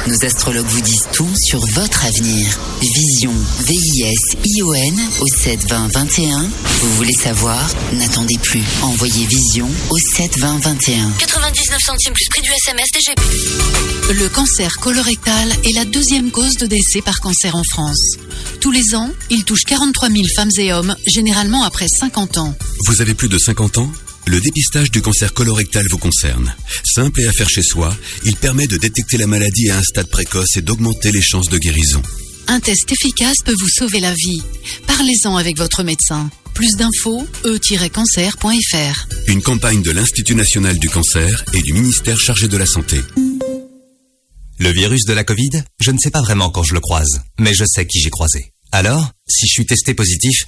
[0.05, 2.59] Nos astrologues vous disent tout sur votre avenir.
[2.79, 6.47] Vision, V-I-S-I-O-N au 72021.
[6.81, 7.67] Vous voulez savoir?
[7.93, 8.61] N'attendez plus.
[8.83, 11.11] Envoyez Vision au 72021.
[11.17, 13.21] 99 centimes plus prix du SMS DGP.
[14.13, 18.15] Le cancer colorectal est la deuxième cause de décès par cancer en France.
[18.61, 22.55] Tous les ans, il touche 43 000 femmes et hommes, généralement après 50 ans.
[22.85, 23.91] Vous avez plus de 50 ans
[24.27, 26.53] Le dépistage du cancer colorectal vous concerne.
[26.83, 30.09] Simple et à faire chez soi, il permet de détecter la maladie à un stade
[30.09, 32.01] précoce et d'augmenter les chances de guérison.
[32.47, 34.41] Un test efficace peut vous sauver la vie.
[34.87, 36.29] Parlez-en avec votre médecin.
[36.53, 39.07] Plus d'infos, e-cancer.fr.
[39.27, 43.01] Une campagne de l'Institut national du cancer et du ministère chargé de la santé.
[44.57, 47.53] Le virus de la Covid, je ne sais pas vraiment quand je le croise, mais
[47.53, 48.51] je sais qui j'ai croisé.
[48.71, 50.47] Alors, si je suis testé positif,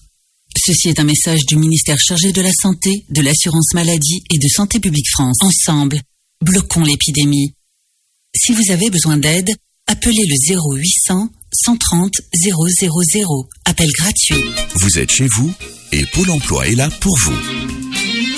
[0.57, 4.47] Ceci est un message du ministère chargé de la Santé, de l'Assurance Maladie et de
[4.47, 5.37] Santé Publique France.
[5.41, 6.01] Ensemble,
[6.41, 7.53] bloquons l'épidémie.
[8.35, 9.49] Si vous avez besoin d'aide,
[9.87, 13.49] appelez le 0800 130 000.
[13.65, 14.43] Appel gratuit.
[14.75, 15.51] Vous êtes chez vous
[15.91, 17.80] et Pôle emploi est là pour vous.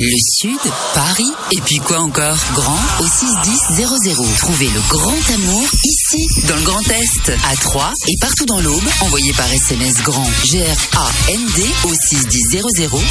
[0.00, 0.60] Le Sud,
[0.94, 2.36] Paris, et puis quoi encore?
[2.54, 4.36] Grand au 61000.
[4.38, 8.84] Trouvez le grand amour ici, dans le Grand Est, à Troyes et partout dans l'Aube.
[9.00, 12.62] Envoyez par SMS grand G-R-A-N-D au 61000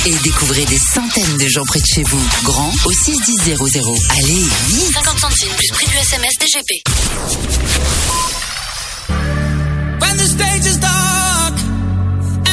[0.05, 2.25] et découvrez des centaines de gens près de chez vous.
[2.43, 3.57] Grand au 61000.
[4.17, 6.83] Allez, vite 50 centimes plus prix du SMS DGP.
[9.99, 11.59] When the stage is dark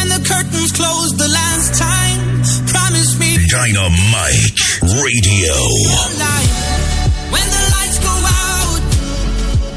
[0.00, 1.28] and the curtains close the
[3.54, 5.54] Dynamite Radio.
[7.30, 8.82] When the lights go out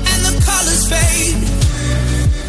[0.01, 1.37] and the colors fade,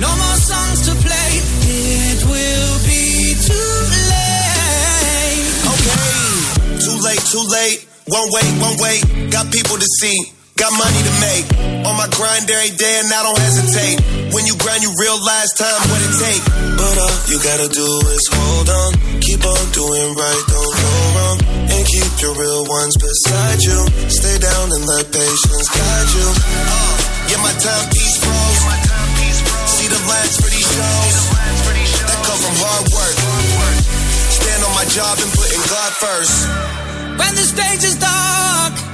[0.01, 1.31] no more songs to play.
[1.69, 3.77] It will be too
[4.09, 5.53] late.
[5.69, 6.81] Okay.
[6.81, 7.87] Too late, too late.
[8.07, 9.29] One way, one way.
[9.29, 10.33] Got people to see.
[10.59, 11.47] Got money to make.
[11.87, 14.03] On my grind every day and I don't hesitate.
[14.35, 16.43] When you grind, you realize time what it take.
[16.75, 18.91] But all you gotta do is hold on.
[19.23, 21.39] Keep on doing right, don't go wrong.
[21.71, 23.87] And keep your real ones beside you.
[24.11, 26.27] Stay down and let patience guide you.
[26.27, 26.95] Uh,
[27.31, 28.63] yeah, my timepiece froze.
[29.79, 31.17] See the lines for these shows.
[32.03, 33.17] That come from hard work.
[34.35, 36.35] Stand on my job and putting God first.
[37.15, 38.88] When the stage is dark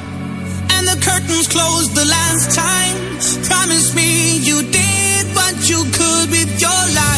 [6.60, 7.13] your life.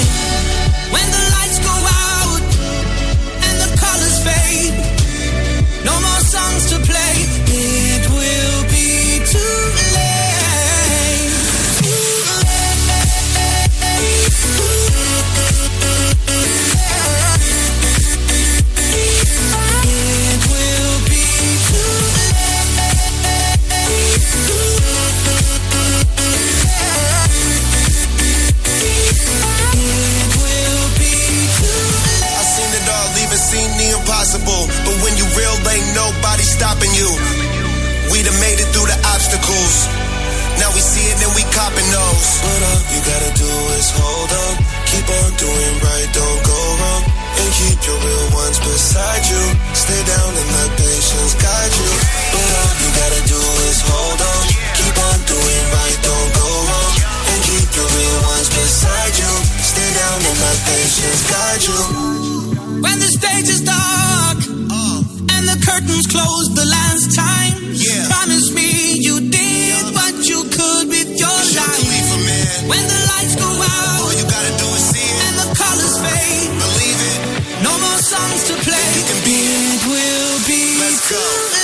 [36.57, 37.11] Stopping you.
[38.09, 39.75] We done made it through the obstacles.
[40.57, 42.29] Now we see it and we copping those.
[42.41, 44.53] But all you gotta do is hold on.
[44.89, 47.03] Keep on doing right, don't go wrong.
[47.37, 49.43] And keep your real ones beside you.
[49.77, 51.93] Stay down and let patience guide you.
[52.33, 54.43] But all you gotta do is hold on.
[54.81, 56.93] Keep on doing right, don't go wrong.
[57.37, 59.33] And keep your real ones beside you.
[59.61, 61.81] Stay down and let patience guide you.
[62.81, 64.56] When the stage is dark and
[65.47, 67.55] the curtains close the last time,
[68.11, 72.11] promise me you did what you could with your life.
[72.67, 75.97] When the lights go out, all you gotta do is see it, and the colors
[76.03, 76.51] fade.
[76.51, 77.19] Believe it.
[77.63, 78.91] No more songs to play.
[78.99, 80.63] It will be
[81.09, 81.15] too
[81.53, 81.56] late.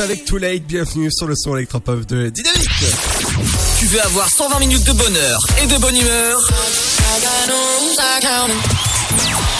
[0.00, 2.68] Avec Too Late, bienvenue sur le son électropop de Dynamique.
[3.80, 6.40] Tu veux avoir 120 minutes de bonheur et de bonne humeur?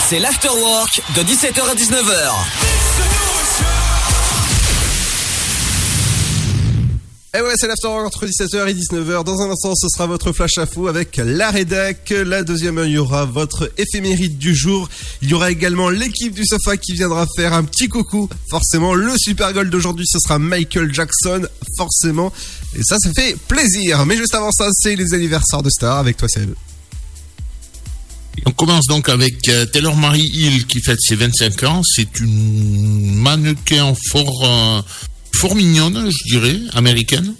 [0.08, 2.67] C'est l'afterwork de 17h à 19h.
[7.38, 9.22] Et ouais, c'est l'afterwork entre 17h et 19h.
[9.22, 12.12] Dans un instant, ce sera votre flash info avec la rédac.
[12.26, 14.88] La deuxième heure, il y aura votre éphémérite du jour.
[15.22, 18.28] Il y aura également l'équipe du sofa qui viendra faire un petit coucou.
[18.50, 21.46] Forcément, le super goal d'aujourd'hui, ce sera Michael Jackson.
[21.76, 22.32] Forcément.
[22.74, 24.04] Et ça, ça fait plaisir.
[24.04, 26.52] Mais juste avant ça, c'est les anniversaires de stars avec toi, Seb.
[28.46, 31.82] On commence donc avec euh, Taylor Marie Hill qui fête ses 25 ans.
[31.84, 34.84] C'est une mannequin fort,
[35.38, 37.34] euh, fort mignonne, je dirais, américaine.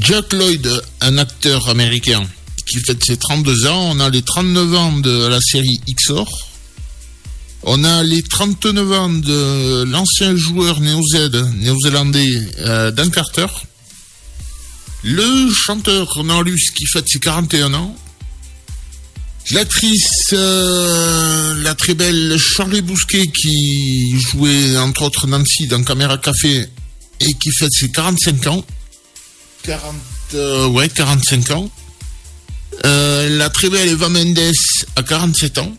[0.00, 2.22] Jack Lloyd, un acteur américain
[2.66, 3.90] qui fête ses 32 ans.
[3.92, 6.28] On a les 39 ans de la série XOR.
[7.62, 13.46] On a les 39 ans de l'ancien joueur néo-Z, néo-zélandais euh, Dan Carter.
[15.02, 17.96] Le chanteur Norlus qui fête ses 41 ans.
[19.52, 26.66] L'actrice, euh, la très belle Charlie Bousquet qui jouait entre autres Nancy dans Caméra Café
[27.20, 28.64] et qui fête ses 45 ans.
[29.62, 29.94] 40,
[30.34, 31.70] euh, ouais, 45 ans.
[32.84, 34.52] Euh, la très belle Eva Mendes
[34.96, 35.76] a 47 ans.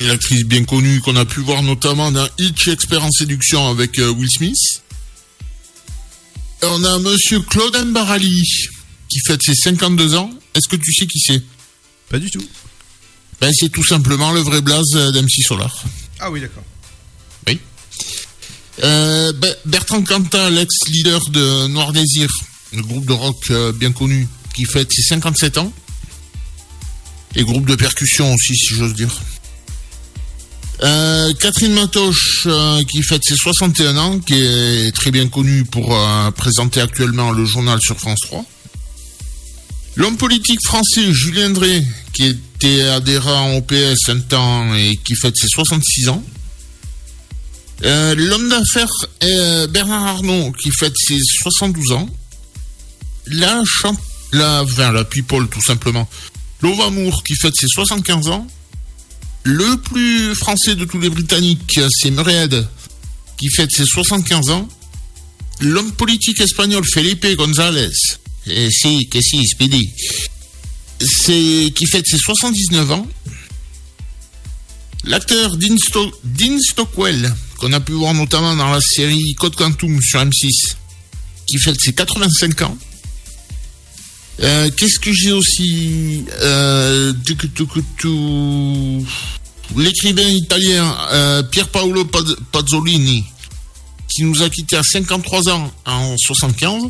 [0.00, 4.10] L'actrice bien connue qu'on a pu voir notamment dans Hitch Expert en séduction avec euh,
[4.10, 4.82] Will Smith.
[6.62, 8.42] Et on a monsieur Claude Mbarali
[9.08, 10.30] qui fête ses 52 ans.
[10.54, 11.42] Est-ce que tu sais qui c'est?
[12.10, 12.44] Pas du tout.
[13.40, 15.84] Ben, c'est tout simplement le vrai blaze euh, d'MC Solar.
[16.20, 16.62] Ah oui, d'accord.
[17.46, 17.58] Oui.
[18.82, 22.28] Euh, Be- Bertrand Cantat, l'ex-leader de Noir Désir,
[22.72, 25.72] le groupe de rock euh, bien connu, qui fête ses 57 ans.
[27.36, 29.10] Et groupe de percussion aussi, si j'ose dire.
[30.82, 35.96] Euh, Catherine Matoche, euh, qui fête ses 61 ans, qui est très bien connue pour
[35.96, 38.44] euh, présenter actuellement le journal sur France 3.
[39.96, 41.82] L'homme politique français Julien Drey,
[42.12, 46.24] qui était adhérent au PS un temps et qui fête ses 66 ans.
[47.84, 48.88] Euh, L'homme d'affaires
[49.22, 52.08] euh, Bernard Arnault, qui fête ses 72 ans.
[53.26, 53.62] La,
[54.32, 56.08] la, enfin, la people tout simplement.
[56.60, 58.46] Lovamour qui fête ses 75 ans.
[59.44, 62.48] Le plus français de tous les Britanniques, c'est Murray
[63.36, 64.68] qui fête ses 75 ans.
[65.60, 67.92] L'homme politique espagnol Felipe González,
[68.46, 69.90] si, que si, Speedy,
[71.00, 73.06] c'est qui fête ses 79 ans.
[75.04, 80.00] L'acteur Dean, Sto- Dean Stockwell, qu'on a pu voir notamment dans la série Code Quantum
[80.00, 80.48] sur M6,
[81.46, 82.78] qui fête ses 85 ans.
[84.40, 87.12] Euh, Qu'est-ce que j'ai aussi euh,
[89.76, 93.24] L'écrivain italien euh, Pier Paolo Paz- Pazzolini,
[94.08, 96.84] qui nous a quittés à 53 ans en 75.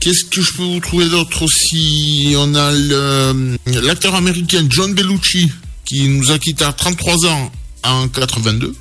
[0.00, 5.50] Qu'est-ce que je peux vous trouver d'autre aussi On a le- l'acteur américain John Bellucci,
[5.84, 7.52] qui nous a quittés à 33 ans
[7.84, 8.74] en 82.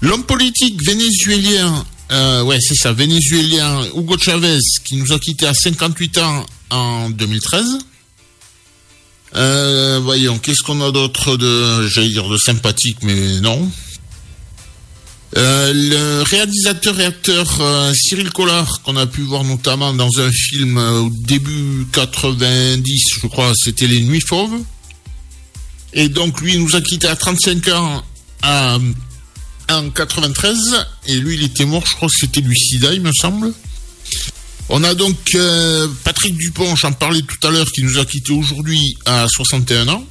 [0.00, 5.54] L'homme politique vénézuélien, euh, ouais c'est ça, vénézuélien Hugo Chavez, qui nous a quittés à
[5.54, 7.78] 58 ans en 2013.
[9.34, 13.70] Euh, voyons, qu'est-ce qu'on a d'autre de, j'allais dire de sympathique, mais non.
[15.34, 20.30] Euh, le réalisateur et acteur euh, Cyril Collard, qu'on a pu voir notamment dans un
[20.30, 24.60] film euh, au début 90, je crois, c'était Les Nuits Fauves.
[25.94, 28.02] Et donc lui nous a quitté à 35 ans
[28.42, 30.58] en 93,
[31.06, 33.52] et lui il était mort, je crois que c'était du il me semble.
[34.68, 35.16] On a donc
[36.02, 40.06] Patrick Dupont, j'en parlais tout à l'heure, qui nous a quitté aujourd'hui à 61 ans.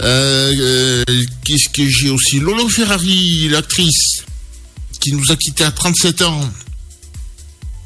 [0.00, 1.04] Euh, euh,
[1.44, 4.24] Qu'est-ce que j'ai aussi Lolo Ferrari, l'actrice,
[5.00, 6.50] qui nous a quitté à 37 ans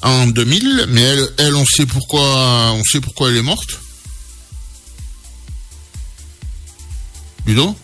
[0.02, 3.78] en 2000, mais elle, elle, on sait pourquoi, on sait pourquoi elle est morte.
[7.46, 7.76] Ludo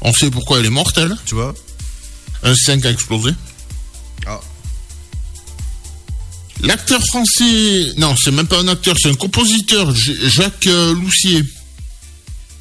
[0.00, 1.54] On sait pourquoi elle est morte, elle Tu vois
[2.42, 3.30] Un 5 a explosé.
[4.26, 4.40] Ah.
[6.62, 11.42] L'acteur français, non, c'est même pas un acteur, c'est un compositeur, Jacques euh, Loussier,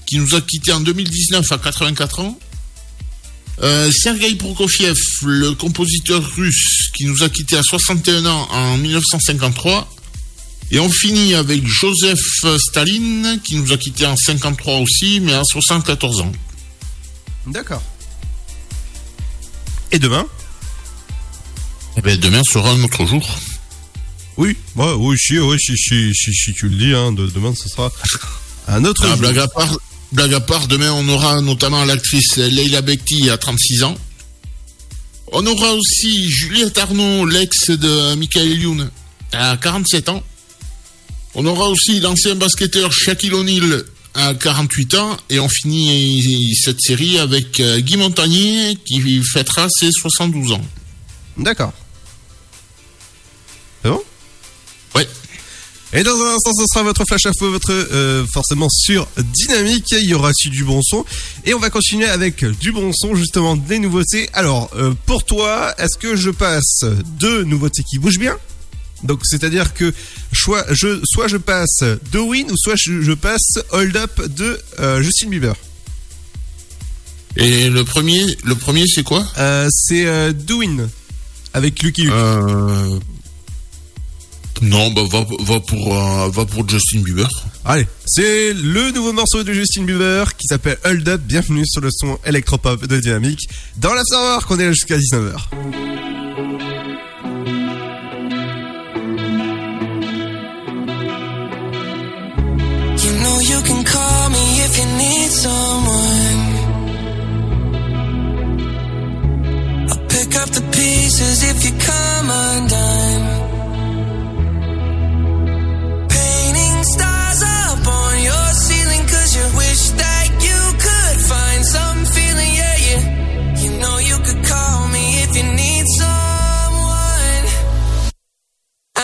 [0.08, 2.40] qui nous a quittés en 2019 à 84 ans.
[3.62, 9.88] Euh, Sergei Prokofiev, le compositeur russe, qui nous a quittés à 61 ans en 1953.
[10.72, 12.20] Et on finit avec Joseph
[12.58, 16.32] Staline, qui nous a quittés en 53 aussi, mais à 74 ans.
[17.48, 17.82] D'accord.
[19.92, 20.26] Et demain?
[21.98, 23.40] Eh ben, demain sera un autre jour.
[24.36, 27.56] Oui, ouais, oui, si, oui, si, si, si, si tu le dis, hein, de- demain
[27.56, 27.92] ce sera
[28.68, 29.18] un autre Ah, jour.
[29.18, 29.80] blague, à part,
[30.12, 33.98] blague à part, demain on aura notamment l'actrice Leila Bekti à 36 ans.
[35.32, 38.90] On aura aussi Juliette Arnaud, l'ex de Michael Youn,
[39.34, 40.24] à 47 ans.
[41.36, 43.84] On aura aussi l'ancien basketteur Shaquille O'Neal
[44.14, 45.18] à 48 ans.
[45.30, 50.66] Et on finit cette série avec Guy Montagnier qui fêtera ses 72 ans.
[51.38, 51.74] D'accord.
[55.94, 59.92] Et dans un instant, ce sera votre flash info, votre euh, forcément sur Dynamique.
[59.92, 61.06] Il y aura aussi du bon son.
[61.46, 64.30] Et on va continuer avec du bon son, justement, des nouveautés.
[64.34, 66.84] Alors, euh, pour toi, est-ce que je passe
[67.20, 68.38] deux nouveautés qui bougent bien?
[69.04, 69.94] Donc c'est-à-dire que
[70.34, 74.60] soit je, soit je passe The Win ou soit je, je passe Hold Up de
[74.80, 75.54] euh, Justin Bieber.
[77.36, 79.26] Et le premier, le premier c'est quoi?
[79.38, 80.90] Euh, C'est euh, The Win
[81.54, 82.14] avec Lucky Luke.
[82.14, 83.00] Euh,
[84.62, 87.30] Non, bah va, va pour euh, va pour Justin Bieber.
[87.64, 91.22] Allez, c'est le nouveau morceau de Justin Bieber qui s'appelle Hold Up.
[91.22, 93.48] Bienvenue sur le son électropop de Dynamique
[93.78, 94.50] dans l'Afterwork.
[94.50, 95.38] On est là jusqu'à 19h.
[103.04, 106.40] You know you can call me if you need someone.
[109.90, 113.27] I'll pick up the pieces if you come undone.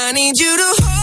[0.05, 1.02] I need you to hold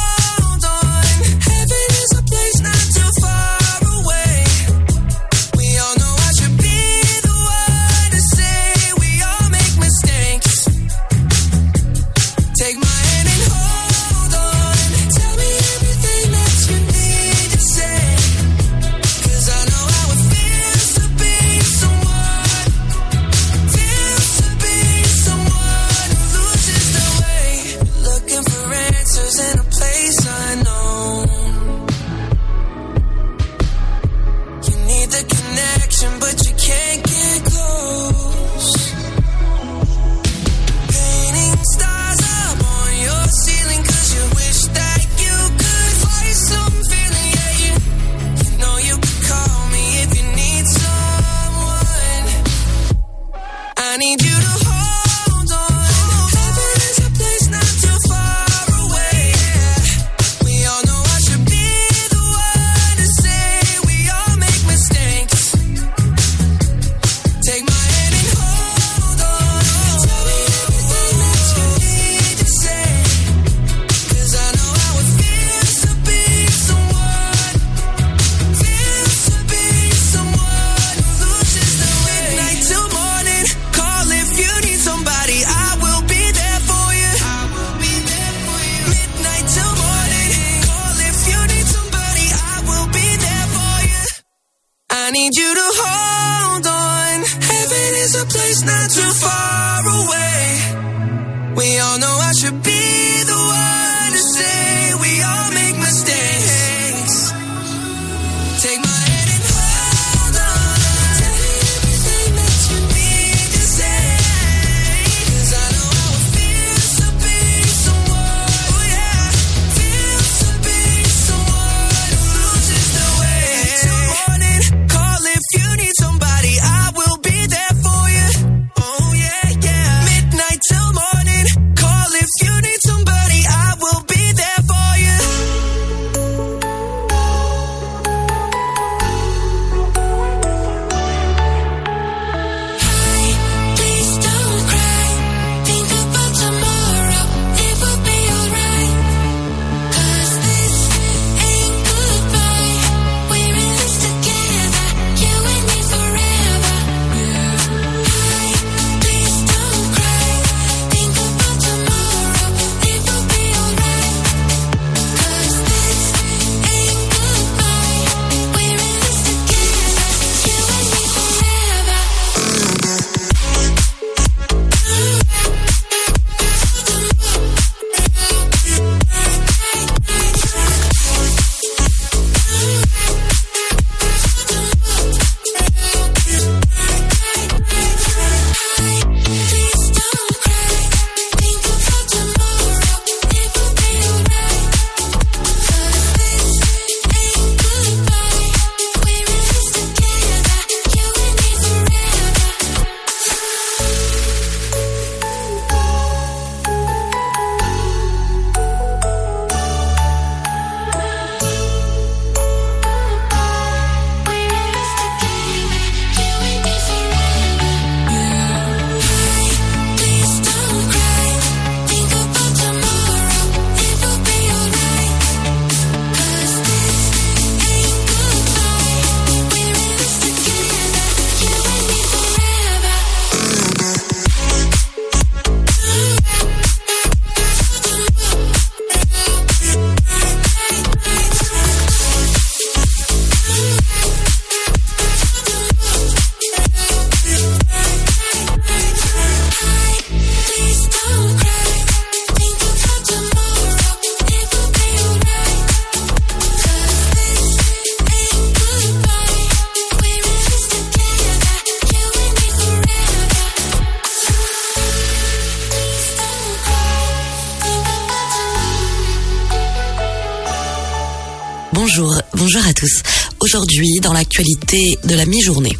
[274.71, 275.77] de la mi-journée.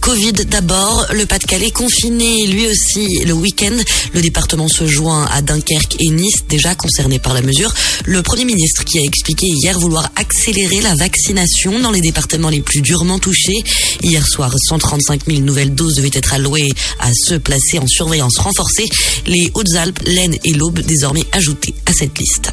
[0.00, 3.76] Covid d'abord, le Pas-de-Calais confiné lui aussi le week-end.
[4.14, 7.72] Le département se joint à Dunkerque et Nice, déjà concernés par la mesure.
[8.06, 12.62] Le Premier ministre qui a expliqué hier vouloir accélérer la vaccination dans les départements les
[12.62, 13.62] plus durement touchés.
[14.02, 18.88] Hier soir, 135 000 nouvelles doses devaient être allouées à ceux placés en surveillance renforcée.
[19.26, 22.52] Les Hautes-Alpes, l'Aisne et l'Aube désormais ajoutés à cette liste.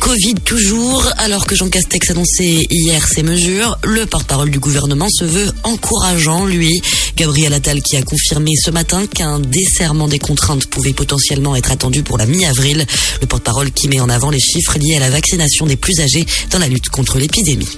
[0.00, 5.24] Covid toujours, alors que Jean Castex annonçait hier ces mesures, le porte-parole du gouvernement se
[5.24, 6.80] veut encourageant, lui.
[7.16, 12.02] Gabriel Attal qui a confirmé ce matin qu'un desserrement des contraintes pouvait potentiellement être attendu
[12.02, 12.86] pour la mi-avril.
[13.20, 16.26] Le porte-parole qui met en avant les chiffres liés à la vaccination des plus âgés
[16.50, 17.68] dans la lutte contre l'épidémie.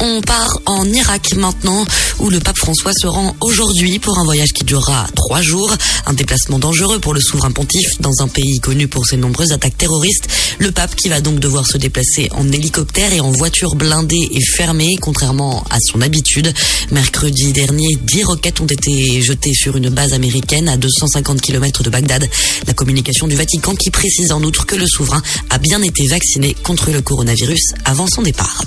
[0.00, 1.84] On part en Irak maintenant,
[2.18, 5.72] où le pape François se rend aujourd'hui pour un voyage qui durera trois jours.
[6.06, 9.78] Un déplacement dangereux pour le souverain pontife dans un pays connu pour ses nombreuses attaques
[9.78, 10.28] terroristes.
[10.58, 14.40] Le pape qui va donc devoir se déplacer en hélicoptère et en voiture blindée et
[14.40, 16.52] fermée, contrairement à son habitude.
[16.90, 21.90] Mercredi dernier, dix roquettes ont été jetées sur une base américaine à 250 km de
[21.90, 22.28] Bagdad.
[22.66, 26.54] La communication du Vatican qui précise en outre que le souverain a bien été vacciné
[26.62, 28.64] contre le coronavirus avant son départ.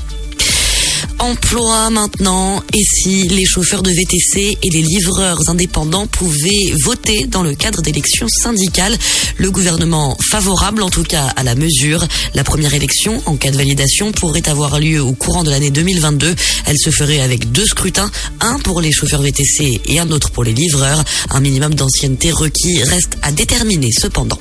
[1.20, 7.41] Emploi maintenant, et si les chauffeurs de VTC et les livreurs indépendants pouvaient voter dans
[7.41, 8.95] le cadre d'élections syndicales,
[9.38, 12.05] le gouvernement favorable en tout cas à la mesure.
[12.36, 16.36] La première élection, en cas de validation, pourrait avoir lieu au courant de l'année 2022.
[16.65, 20.43] Elle se ferait avec deux scrutins, un pour les chauffeurs VTC et un autre pour
[20.43, 21.03] les livreurs.
[21.32, 24.39] Un minimum d'ancienneté requis reste à déterminer cependant.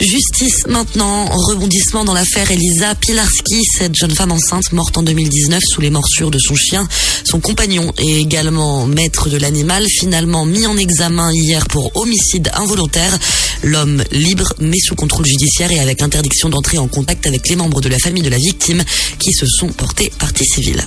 [0.00, 5.80] Justice maintenant, rebondissement dans l'affaire Elisa Pilarski, cette jeune femme enceinte morte en 2019 sous
[5.80, 6.88] les morsures de son chien.
[7.24, 13.18] Son compagnon est également maître de l'animal, finalement mis en examen hier pour homicide involontaire.
[13.62, 17.80] L'homme libre mais sous contrôle judiciaire et avec interdiction d'entrer en contact avec les membres
[17.80, 18.82] de la famille de la victime
[19.18, 20.84] qui se sont portés partie civile.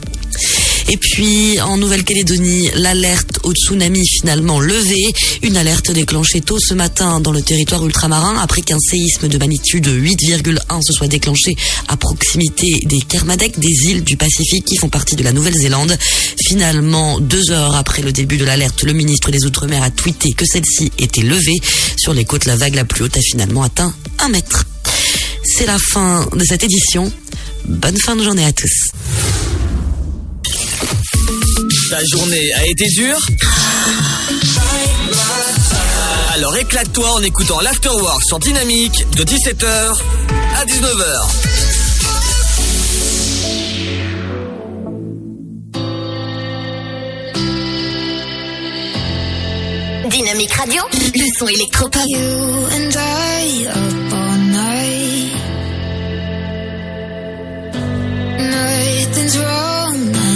[0.89, 5.13] Et puis, en Nouvelle-Calédonie, l'alerte au tsunami finalement levée.
[5.41, 9.87] Une alerte déclenchée tôt ce matin dans le territoire ultramarin après qu'un séisme de magnitude
[9.87, 11.57] 8,1 se soit déclenché
[11.89, 15.97] à proximité des Kermadec, des îles du Pacifique qui font partie de la Nouvelle-Zélande.
[16.47, 20.45] Finalement, deux heures après le début de l'alerte, le ministre des Outre-mer a tweeté que
[20.45, 21.59] celle-ci était levée.
[21.97, 24.65] Sur les côtes, la vague la plus haute a finalement atteint un mètre.
[25.43, 27.11] C'est la fin de cette édition.
[27.65, 28.91] Bonne fin de journée à tous.
[31.89, 33.19] Ta journée a été dure
[36.33, 39.65] Alors éclate-toi en écoutant l'Afterwork sur Dynamique de 17h
[40.55, 41.67] à 19h.
[50.09, 52.01] Dynamique Radio, le son électropop.
[52.07, 55.31] You and I up all night.
[58.39, 60.26] Nothing's wrong.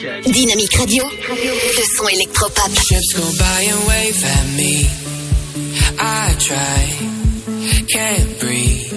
[0.00, 2.70] Dynamique Radio, le son électropop.
[2.74, 4.86] Ships go by and wave at me.
[5.98, 6.96] I try,
[7.86, 8.92] can't breathe.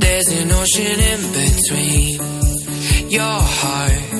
[0.00, 2.20] There's an ocean in between
[3.10, 4.13] your heart.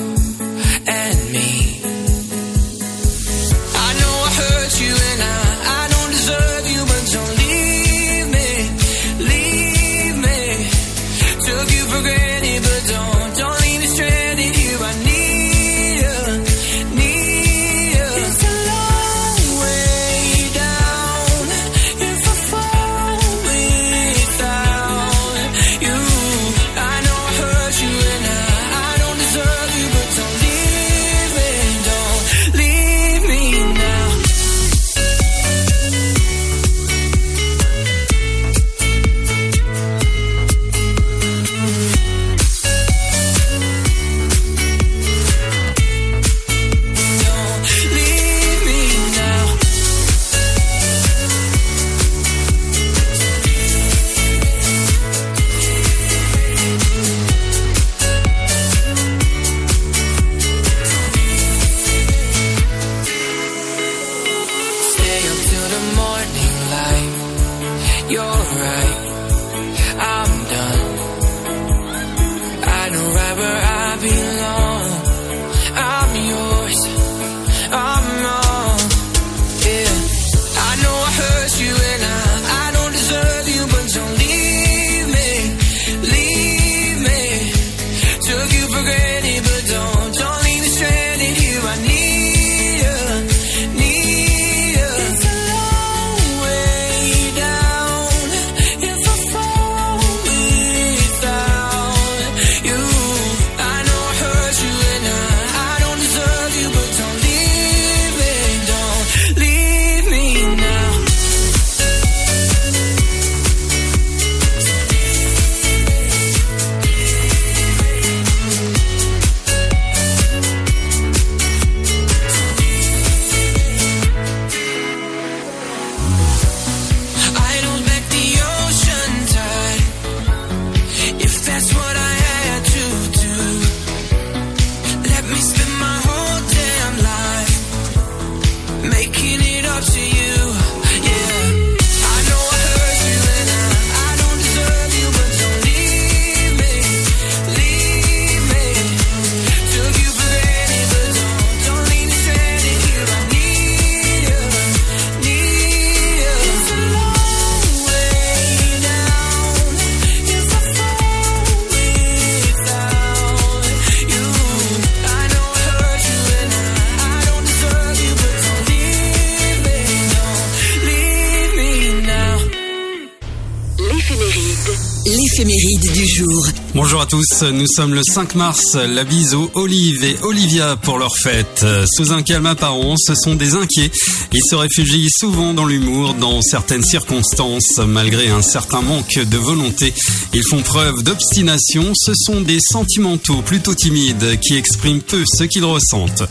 [177.55, 181.65] Nous sommes le 5 mars, la bise Olive et Olivia pour leur fête.
[181.95, 183.91] Sous un calme apparent, ce sont des inquiets.
[184.33, 189.93] Ils se réfugient souvent dans l'humour, dans certaines circonstances, malgré un certain manque de volonté.
[190.33, 195.65] Ils font preuve d'obstination, ce sont des sentimentaux plutôt timides qui expriment peu ce qu'ils
[195.65, 196.23] ressentent.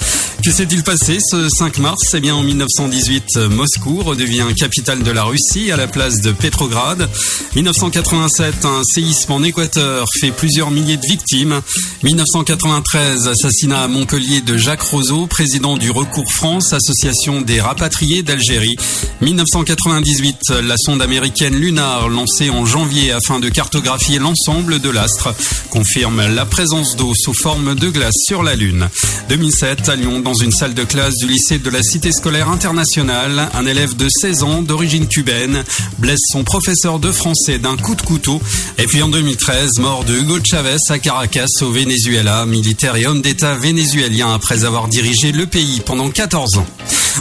[0.45, 2.13] Que s'est-il passé ce 5 mars?
[2.13, 7.09] Eh bien en 1918, Moscou redevient capitale de la Russie à la place de Petrograd.
[7.57, 11.63] 1987, un séisme en Équateur fait plusieurs milliers de victimes.
[12.03, 18.77] 1993, assassinat à Montpellier de Jacques Roseau, président du Recours France, association des rapatriés d'Algérie.
[19.23, 25.35] 1998, la sonde américaine Lunar, lancée en janvier afin de cartographier l'ensemble de l'astre,
[25.71, 28.91] confirme la présence d'eau sous forme de glace sur la Lune.
[29.31, 33.67] 2007, à Lyon, une salle de classe du lycée de la Cité scolaire internationale, un
[33.67, 35.63] élève de 16 ans d'origine cubaine
[35.99, 38.41] blesse son professeur de français d'un coup de couteau.
[38.79, 43.23] Et puis en 2013, mort de Hugo Chavez à Caracas au Venezuela, militaire et homme
[43.23, 46.67] d'État vénézuélien après avoir dirigé le pays pendant 14 ans.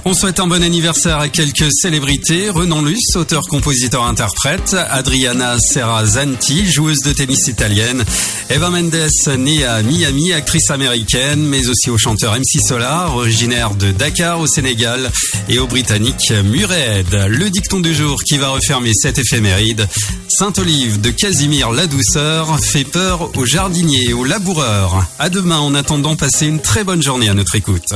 [0.05, 2.49] On souhaite un bon anniversaire à quelques célébrités.
[2.49, 4.75] Renan Luce, auteur, compositeur, interprète.
[4.89, 8.03] Adriana Serrazanti, joueuse de tennis italienne.
[8.49, 9.07] Eva Mendes,
[9.37, 14.47] née à Miami, actrice américaine, mais aussi au chanteur MC Solar, originaire de Dakar au
[14.47, 15.09] Sénégal,
[15.47, 17.13] et au britannique Murehead.
[17.29, 19.87] Le dicton du jour qui va refermer cette éphéméride.
[20.27, 25.05] Sainte-Olive de Casimir la douceur fait peur aux jardiniers et aux laboureurs.
[25.17, 27.93] À demain en attendant, passez une très bonne journée à notre écoute.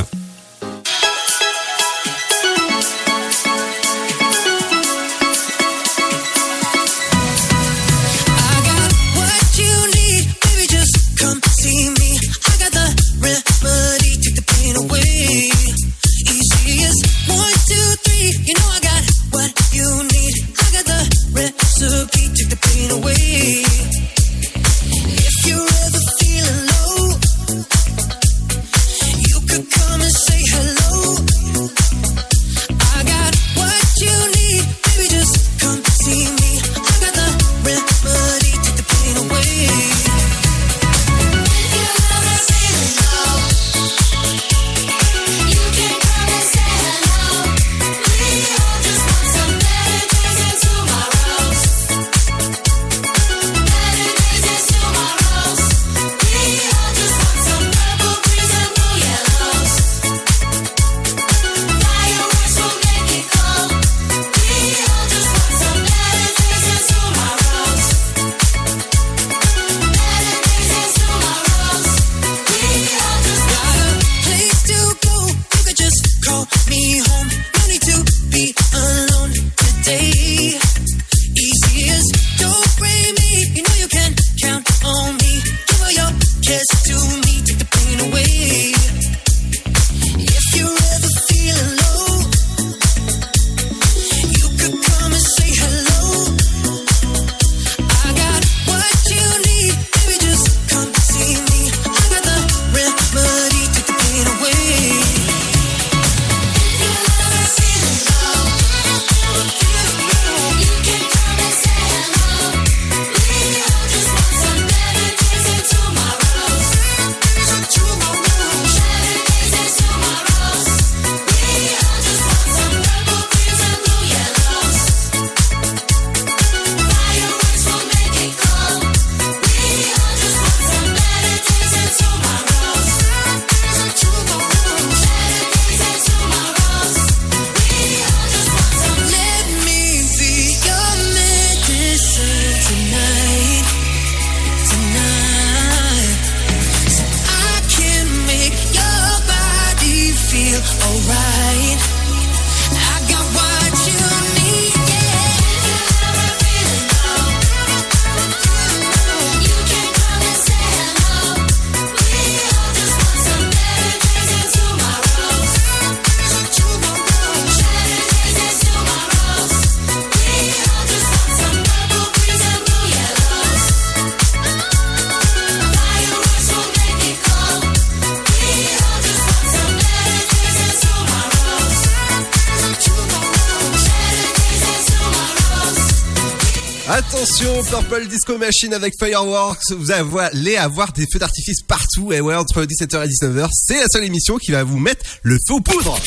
[187.89, 192.63] Purple Disco Machine avec Fireworks, vous allez avoir des feux d'artifice partout, et ouais, entre
[192.63, 195.97] 17h et 19h, c'est la seule émission qui va vous mettre le feu aux poudres.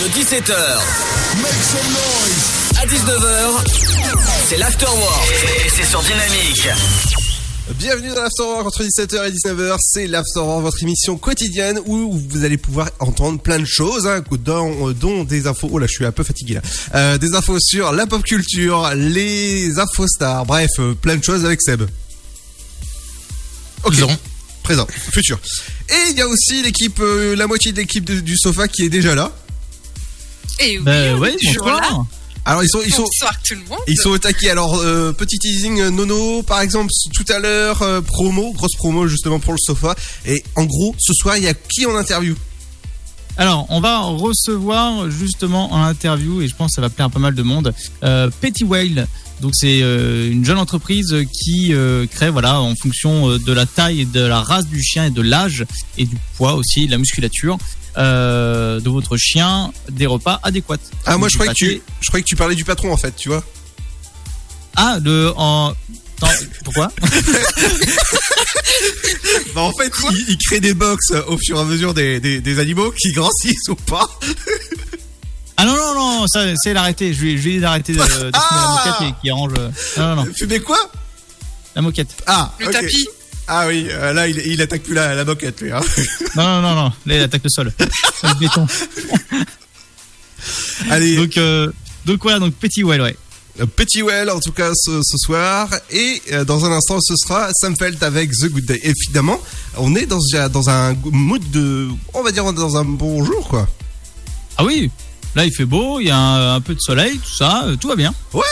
[0.00, 0.52] De 17h
[2.80, 3.48] à 19h,
[4.48, 5.32] c'est l'Afterwork
[5.64, 6.68] et c'est sur Dynamique.
[7.78, 12.56] Bienvenue dans l'Afterwork entre 17h et 19h, c'est l'Afterwork, votre émission quotidienne où vous allez
[12.58, 16.12] pouvoir entendre plein de choses, hein, dont, dont des infos, oh là je suis un
[16.12, 16.62] peu fatigué là,
[16.94, 21.44] Euh, des infos sur la pop culture, les infos stars, bref, euh, plein de choses
[21.44, 21.82] avec Seb.
[23.84, 23.94] Ok.
[24.64, 25.38] Présent, futur.
[25.88, 28.88] Et il y a aussi l'équipe, euh, la moitié de l'équipe du sofa qui est
[28.88, 29.32] déjà là.
[30.60, 31.80] Et oui, Ben on ouais, est toujours bonsoir.
[31.80, 32.06] là.
[32.44, 33.78] Alors ils sont, ils sont, Bonsoir tout le monde.
[33.86, 34.50] ils sont au taquet.
[34.50, 39.06] Alors euh, petit teasing, euh, Nono par exemple tout à l'heure euh, promo, grosse promo
[39.06, 39.94] justement pour le sofa.
[40.26, 42.34] Et en gros ce soir il y a qui en interview?
[43.38, 47.10] Alors, on va recevoir justement en interview, et je pense que ça va plaire à
[47.10, 47.72] pas mal de monde,
[48.04, 49.06] euh, Petty Whale.
[49.40, 54.02] Donc c'est euh, une jeune entreprise qui euh, crée, voilà, en fonction de la taille
[54.02, 55.64] et de la race du chien et de l'âge
[55.96, 57.56] et du poids aussi, de la musculature
[57.96, 60.76] euh, de votre chien, des repas adéquats.
[61.06, 61.82] Ah moi je croyais que tu, pâté.
[62.00, 63.42] je croyais que tu parlais du patron en fait, tu vois.
[64.76, 65.74] Ah, le en
[66.22, 66.32] Attends,
[66.64, 66.92] pourquoi
[69.54, 72.40] Bah en fait il, il crée des box au fur et à mesure des, des,
[72.40, 74.08] des animaux qui grandissent ou pas.
[75.58, 77.12] Ah non non non, ça c'est l'arrêter.
[77.14, 79.52] Je lui, ai dit d'arrêter de, de fumer la moquette et qui arrange.
[79.58, 80.32] euh, Non non non.
[80.36, 80.90] Fumer quoi?
[81.76, 82.08] La moquette.
[82.26, 83.06] Ah Le tapis.
[83.54, 85.70] Ah oui, euh, là il, il attaque plus la, la moquette lui.
[85.70, 85.80] Hein.
[86.36, 86.92] Non, non, non, non.
[87.04, 87.70] Là, il attaque le sol.
[88.22, 88.66] le béton.
[90.90, 91.16] Allez.
[91.16, 91.70] Donc, euh,
[92.06, 93.14] donc voilà, donc Petit Well, ouais.
[93.60, 97.14] Euh, Petit Well en tout cas ce, ce soir et euh, dans un instant ce
[97.14, 98.80] sera Sam Felt avec The Good Day.
[98.84, 99.38] Évidemment,
[99.76, 103.68] on est dans, dans un mood de, on va dire dans un bon jour quoi.
[104.56, 104.90] Ah oui,
[105.34, 107.88] là il fait beau, il y a un, un peu de soleil, tout ça, tout
[107.88, 108.14] va bien.
[108.32, 108.42] Ouais,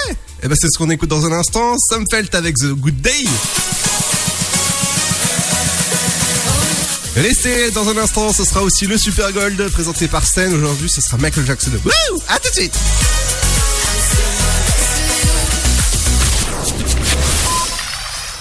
[0.42, 1.78] et ben c'est ce qu'on écoute dans un instant.
[1.78, 3.24] Sam Felt avec The Good Day.
[7.16, 10.50] Restez dans un instant, ce sera aussi le Super Gold présenté par Stan.
[10.52, 11.72] Aujourd'hui, ce sera Michael Jackson.
[11.84, 12.74] Wouh À tout de suite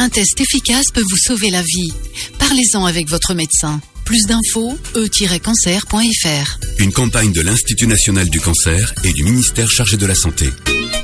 [0.00, 1.92] Un test efficace peut vous sauver la vie.
[2.38, 3.82] Parlez-en avec votre médecin.
[4.06, 6.58] Plus d'infos, e-cancer.fr.
[6.78, 10.48] Une campagne de l'Institut national du cancer et du ministère chargé de la santé.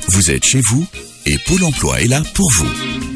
[0.09, 0.87] Vous êtes chez vous
[1.27, 3.16] et Pôle emploi est là pour vous.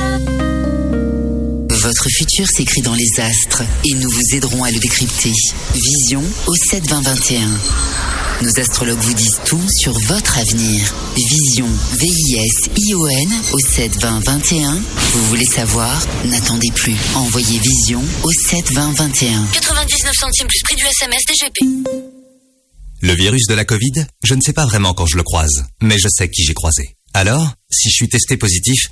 [1.91, 5.33] Votre futur s'écrit dans les astres et nous vous aiderons à le décrypter.
[5.73, 7.41] Vision au 72021.
[8.43, 10.95] Nos astrologues vous disent tout sur votre avenir.
[11.17, 14.71] Vision, V-I-S-I-O-N au 72021.
[14.71, 16.01] Vous voulez savoir?
[16.23, 16.95] N'attendez plus.
[17.13, 19.47] Envoyez Vision au 72021.
[19.51, 21.91] 99 centimes plus prix du SMS DGP.
[23.01, 25.97] Le virus de la Covid, je ne sais pas vraiment quand je le croise, mais
[25.97, 26.95] je sais qui j'ai croisé.
[27.13, 28.91] Alors, si je suis testé positif,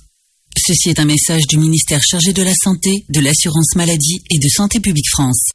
[0.63, 4.47] Ceci est un message du ministère chargé de la Santé, de l'Assurance Maladie et de
[4.47, 5.49] Santé Publique France.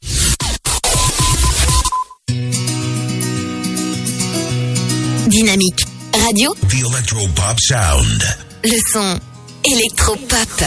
[5.27, 5.85] Dynamique
[6.25, 8.23] Radio, The Electro-Pop Sound.
[8.65, 9.19] le son
[9.63, 10.65] électropop.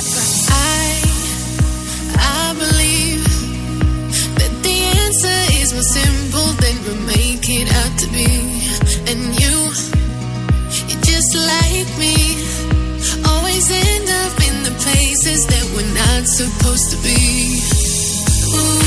[2.16, 3.26] I believe
[5.60, 8.24] is more simple than we make it out to be.
[9.10, 9.56] And you,
[10.88, 12.69] you're just like me.
[13.60, 17.60] Always end up in the places that we're not supposed to be.
[18.56, 18.80] Ooh.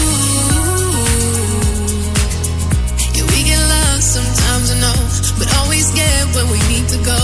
[3.14, 4.98] Yeah, we get lost sometimes, I know,
[5.38, 7.22] but always get where we need to go.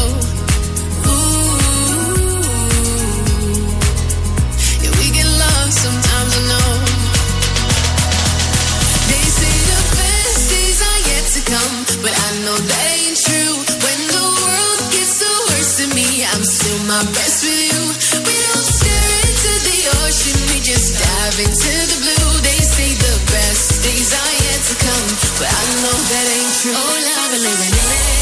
[1.09, 2.37] Ooh.
[4.85, 6.69] Yeah, we get lost sometimes, I know.
[9.09, 12.88] They say the best days are yet to come, but I know that
[16.89, 17.81] my best with you.
[18.25, 22.41] We don't stare into the ocean, we just dive into the blue.
[22.41, 26.73] They say the best days are yet to come, but I know that ain't true.
[26.73, 28.18] Oh, love, living in it.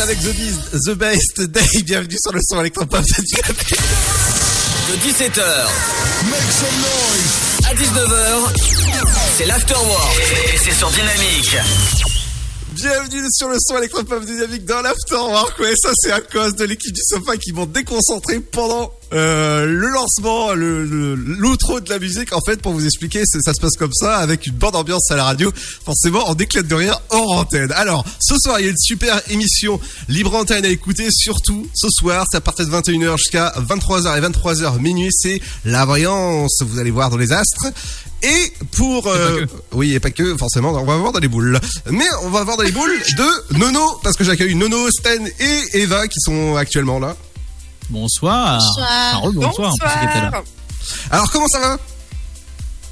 [0.00, 1.82] Avec The, Beast- The Best Day.
[1.82, 3.74] Bienvenue sur le son électropop de Dynamique.
[4.88, 5.40] De 17h
[7.68, 8.54] à 19h,
[9.36, 10.16] c'est l'afterwork
[10.54, 11.56] et c'est sur Dynamique.
[12.72, 15.58] Bienvenue sur le son électropop dynamique dans l'afterwork.
[15.58, 19.88] Ouais, ça c'est à cause de l'équipe du sofa qui m'ont déconcentré pendant euh, le
[19.88, 22.32] lancement, le le- l'outro de la musique.
[22.32, 25.16] En fait, pour vous expliquer, ça se passe comme ça, avec une bonne ambiance à
[25.16, 25.50] la radio.
[25.84, 27.72] Forcément, on éclate de rire hors antenne.
[27.72, 31.08] Alors, ce soir, il y a une super émission libre antenne à écouter.
[31.10, 35.08] Surtout, ce soir, à partir de 21h jusqu'à 23h et 23h minuit.
[35.10, 36.58] C'est la voyance.
[36.62, 37.66] Vous allez voir dans les astres.
[38.22, 41.56] Et pour euh, oui et pas que forcément on va voir dans les boules
[41.88, 45.78] mais on va voir dans les boules de Nono parce que j'accueille Nono Stan et
[45.78, 47.16] Eva qui sont actuellement là
[47.90, 48.60] Bonsoir.
[48.80, 49.72] Ah, bonsoir.
[51.10, 51.78] alors comment ça va?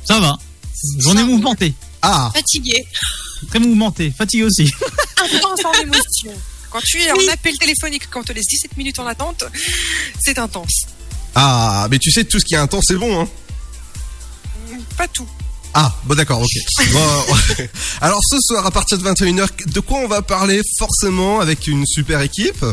[0.05, 0.37] Ça va.
[0.99, 1.75] Journée mouvementée.
[2.03, 2.31] Ah.
[2.35, 2.87] Fatigué.
[3.49, 4.13] Très mouvementée.
[4.17, 4.71] Fatigué aussi.
[5.23, 6.33] Intense en émotion.
[6.71, 9.45] Quand tu es en appel téléphonique, quand on te laisse 17 minutes en attente,
[10.21, 10.87] c'est intense.
[11.35, 13.29] ah mais tu sais tout ce qui est intense c'est bon hein
[14.97, 15.27] Pas tout.
[15.75, 17.25] ah bon d'accord ok bon,
[18.01, 21.85] alors ce soir à partir de 21h de quoi on va parler forcément avec une
[21.87, 22.65] super équipe?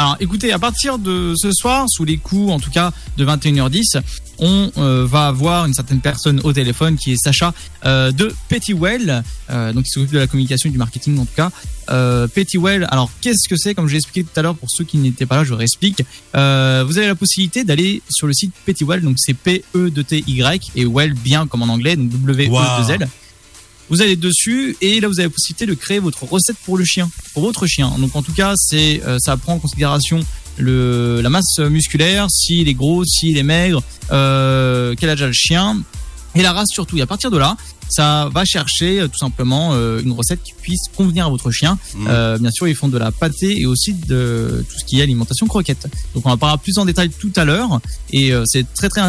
[0.00, 4.00] Alors écoutez, à partir de ce soir, sous les coups en tout cas de 21h10,
[4.38, 7.52] on euh, va avoir une certaine personne au téléphone qui est Sacha
[7.84, 11.34] euh, de Pettywell, euh, donc qui s'occupe de la communication et du marketing en tout
[11.36, 11.50] cas.
[11.90, 13.74] Euh, Pettywell, alors qu'est-ce que c'est?
[13.74, 16.02] Comme je l'ai expliqué tout à l'heure, pour ceux qui n'étaient pas là, je réexplique.
[16.34, 21.12] Euh, vous avez la possibilité d'aller sur le site Pettywell, donc c'est P-E-T-Y et Well
[21.12, 23.06] bien comme en anglais, donc W-E-2-L.
[23.90, 26.84] Vous allez dessus et là vous avez la possibilité de créer votre recette pour le
[26.84, 27.92] chien, pour votre chien.
[27.98, 30.20] Donc en tout cas, c'est euh, ça prend en considération
[30.58, 35.32] le la masse musculaire, s'il est gros, s'il est maigre, euh, quel âge a le
[35.32, 35.82] chien
[36.36, 36.96] et la race surtout.
[36.96, 37.56] Et à partir de là,
[37.88, 41.76] ça va chercher euh, tout simplement une recette qui puisse convenir à votre chien.
[41.94, 42.06] Mmh.
[42.08, 45.02] Euh, bien sûr, ils font de la pâtée et aussi de tout ce qui est
[45.02, 45.88] alimentation croquette.
[46.14, 47.80] Donc on en parlera plus en détail tout à l'heure
[48.12, 49.02] et c'est très très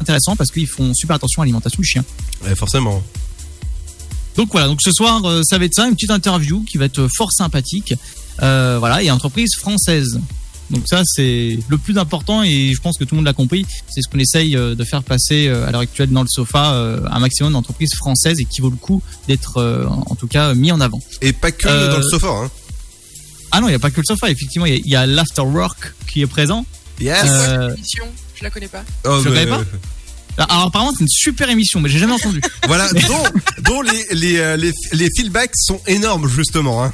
[0.00, 2.04] intéressant parce qu'ils font super attention à l'alimentation du chien.
[2.44, 3.02] Ouais, forcément.
[4.38, 6.84] Donc voilà, donc ce soir, euh, ça va être ça, une petite interview qui va
[6.84, 7.92] être fort sympathique.
[8.40, 10.20] Euh, voilà, et entreprise française.
[10.70, 13.66] Donc ça, c'est le plus important et je pense que tout le monde l'a compris.
[13.88, 16.72] C'est ce qu'on essaye euh, de faire passer euh, à l'heure actuelle dans le sofa,
[16.74, 20.54] euh, un maximum d'entreprises françaises et qui vaut le coup d'être, euh, en tout cas,
[20.54, 21.00] mis en avant.
[21.20, 22.50] Et pas que Euh, dans le sofa hein
[23.50, 24.30] Ah non, il n'y a pas que le sofa.
[24.30, 26.64] Effectivement, il y a- a, l'afterwork qui est présent.
[27.00, 27.24] Yes.
[27.24, 27.74] Euh,
[28.36, 28.84] Je la connais pas.
[29.04, 29.64] Oh, Je le mais- connais pas?
[30.38, 32.40] Alors apparemment c'est une super émission, mais j'ai jamais entendu.
[32.66, 33.24] Voilà, dont,
[33.62, 36.84] dont les, les, euh, les, les feedbacks sont énormes, justement.
[36.84, 36.92] Hein.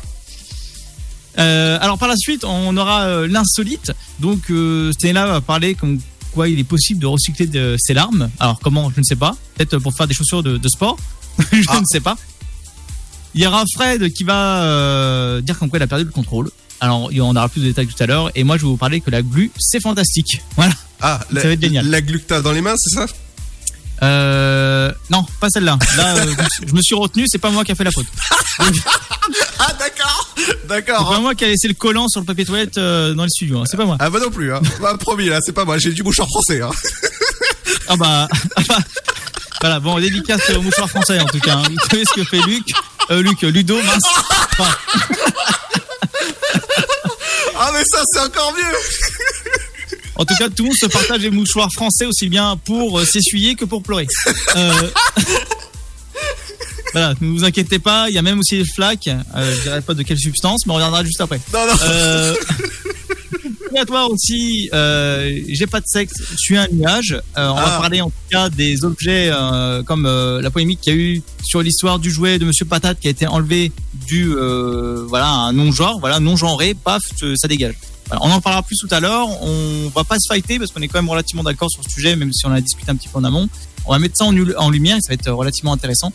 [1.39, 3.93] Euh, alors par la suite, on aura euh, l'insolite.
[4.21, 6.01] Donc euh, Stella va parler comme
[6.33, 8.31] quoi il est possible de recycler de ses larmes.
[8.39, 9.37] Alors comment, je ne sais pas.
[9.57, 10.97] Peut-être pour faire des chaussures de, de sport.
[11.53, 11.81] je Ah.
[11.81, 12.16] ne sais pas.
[13.35, 16.51] Il y aura Fred qui va dire comme quoi il a perdu le contrôle.
[16.81, 18.31] Alors en aura plus de détails tout à l'heure.
[18.37, 20.41] Et moi je vais vous parler que la glu, c'est fantastique.
[20.57, 20.73] Voilà.
[21.01, 21.89] Ah, la, Ça va être génial.
[21.89, 23.07] la glu que t'as dans les mains, c'est ça?
[24.03, 25.79] Euh, non, pas celle-là.
[25.97, 26.35] Là, euh,
[26.66, 28.07] je me suis- retenu, c'est pas moi qui a fait la faute.
[29.59, 32.77] Ah, d'accord C'est D'accord pas moi qui a laissé le collant sur le papier toilette
[32.77, 33.97] euh, dans le studio, hein, c'est pas moi.
[33.99, 34.61] Ah bah non plus, hein.
[34.81, 36.61] Bah, promis, là, c'est pas moi, j'ai du mouchoir français.
[36.61, 36.71] Hein.
[37.89, 38.79] Ah bah, ah bah,
[39.61, 41.57] voilà, bon, dédicace au mouchoir français en tout cas.
[41.57, 41.62] hein.
[41.69, 42.65] Vous savez ce que fait Luc
[43.11, 44.03] euh, Luc, Ludo, mince.
[44.59, 44.75] Enfin,
[47.59, 48.77] Ah mais ça, c'est encore mieux
[50.16, 53.05] en tout cas, tout le monde se partage les mouchoirs français aussi bien pour euh,
[53.05, 54.07] s'essuyer que pour pleurer.
[54.57, 54.73] Euh,
[56.93, 59.09] Voilà, ne vous inquiétez pas, il y a même aussi les flaques.
[59.09, 61.41] Euh, je dirais pas de quelle substance, mais on reviendra juste après.
[61.53, 62.35] Non, non Euh,
[63.74, 67.20] et à toi aussi, euh, j'ai pas de sexe, je suis un nuage.
[67.36, 67.78] Euh, on va Ah.
[67.81, 71.23] parler en tout cas des objets euh, comme euh, la polémique qu'il y a eu
[71.43, 73.73] sur l'histoire du jouet de Monsieur Patate qui a été enlevé
[74.07, 77.74] du euh, voilà un non-genre, voilà non-genré, paf, euh, ça dégage.
[78.09, 79.28] Voilà, on en parlera plus tout à l'heure.
[79.43, 82.16] On va pas se fighter parce qu'on est quand même relativement d'accord sur ce sujet,
[82.16, 83.48] même si on a discuté un petit peu en amont.
[83.86, 86.12] On va mettre ça en, en lumière et ça va être relativement intéressant.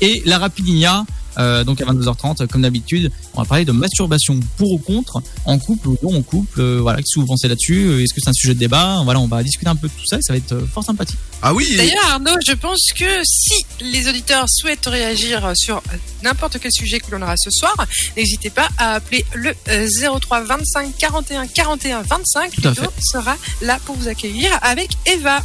[0.00, 1.04] Et la Rapidinia,
[1.38, 5.58] euh, donc à 22h30, comme d'habitude, on va parler de masturbation pour ou contre, en
[5.58, 6.60] couple ou non en couple.
[6.60, 9.00] euh, voilà, qu'est-ce que vous pensez là-dessus Euh, Est-ce que c'est un sujet de débat
[9.04, 11.18] Voilà, on va discuter un peu de tout ça et ça va être fort sympathique.
[11.42, 15.82] Ah oui D'ailleurs, Arnaud, je pense que si les auditeurs souhaitent réagir sur
[16.22, 17.74] n'importe quel sujet que l'on aura ce soir,
[18.16, 22.52] n'hésitez pas à appeler le euh, 03 25 41 41 25.
[22.52, 25.42] Tout à Ludo sera là pour vous accueillir avec Eva.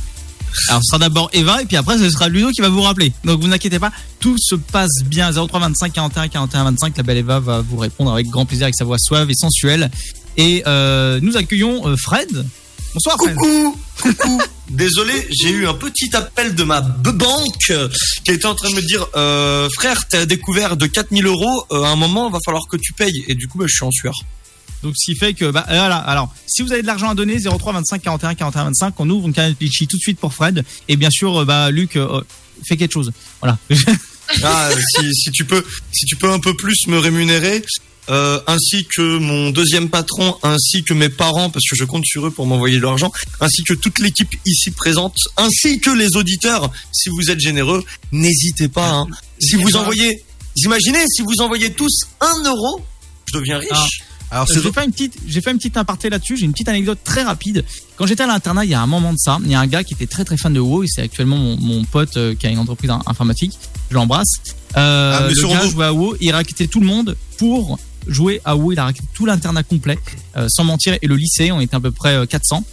[0.68, 3.11] Alors, ce sera d'abord Eva et puis après, ce sera Ludo qui va vous rappeler.
[3.23, 5.32] Donc, vous n'inquiétez pas, tout se passe bien.
[5.32, 6.98] 03 25 41 41 25.
[6.98, 9.90] La belle Eva va vous répondre avec grand plaisir avec sa voix suave et sensuelle.
[10.38, 12.45] Et euh, nous accueillons euh, Fred.
[12.94, 13.36] Bonsoir Fred.
[13.36, 14.41] Coucou, coucou.
[14.69, 17.90] Désolé, j'ai eu un petit appel de ma banque euh,
[18.23, 19.06] qui était en train de me dire
[19.73, 21.65] frère, t'as découvert de 4000 euros.
[21.72, 23.26] à un moment, va falloir que tu payes.
[23.28, 24.14] Et du coup, bah, je suis en sueur.
[24.84, 25.98] Donc, ce qui fait que, bah, voilà.
[25.98, 29.28] Alors, si vous avez de l'argent à donner, 03 25 41 41 25, on ouvre
[29.28, 30.64] une canette litchi tout de suite pour Fred.
[30.88, 32.22] Et bien sûr, euh, bah, Luc, euh,
[32.68, 33.12] fait quelque chose.
[33.41, 33.58] Voilà.
[34.44, 37.62] Ah, si, si tu peux, si tu peux un peu plus me rémunérer,
[38.10, 42.26] euh, ainsi que mon deuxième patron, ainsi que mes parents, parce que je compte sur
[42.26, 46.72] eux pour m'envoyer de l'argent, ainsi que toute l'équipe ici présente, ainsi que les auditeurs,
[46.91, 48.90] si vous êtes généreux, n'hésitez pas.
[48.90, 49.08] Hein.
[49.40, 50.24] Si vous envoyez,
[50.56, 52.84] imaginez, si vous envoyez tous un euro,
[53.26, 53.70] je deviens riche.
[53.72, 54.10] Ah.
[54.32, 56.38] Alors, Euh, j'ai fait une petite, j'ai fait une petite aparté là-dessus.
[56.38, 57.66] J'ai une petite anecdote très rapide.
[57.98, 59.68] Quand j'étais à l'internat, il y a un moment de ça, il y a un
[59.68, 62.34] gars qui était très très fan de WoW et c'est actuellement mon, mon pote euh,
[62.36, 63.58] qui a une entreprise in- informatique.
[63.90, 64.32] Je l'embrasse.
[64.78, 67.78] Euh, Ah, le gars jouait à WoW, il raquettait tout le monde pour
[68.08, 68.72] jouer à WoW.
[68.72, 69.99] Il a raquetté tout l'internat complet,
[70.38, 71.52] euh, sans mentir, et le lycée.
[71.52, 72.64] On était à peu près euh, 400.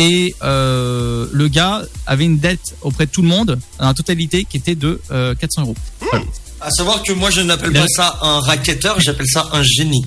[0.00, 4.76] Et le gars avait une dette auprès de tout le monde, la totalité, qui était
[4.76, 5.74] de euh, 400 euros.
[6.00, 6.24] Voilà.
[6.60, 10.04] À savoir que moi, je n'appelle pas ça un racketteur, j'appelle ça un génie.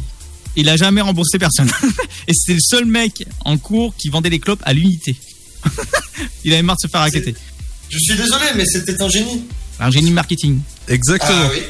[0.56, 1.72] Il a jamais remboursé personne.
[2.28, 5.16] et c'était le seul mec en cours qui vendait les clopes à l'unité.
[6.44, 7.36] il avait marre de se faire raqueter.
[7.90, 9.44] Je suis désolé, mais c'était un génie.
[9.80, 10.60] Un génie marketing.
[10.88, 11.46] Exactement.
[11.46, 11.62] Ah oui.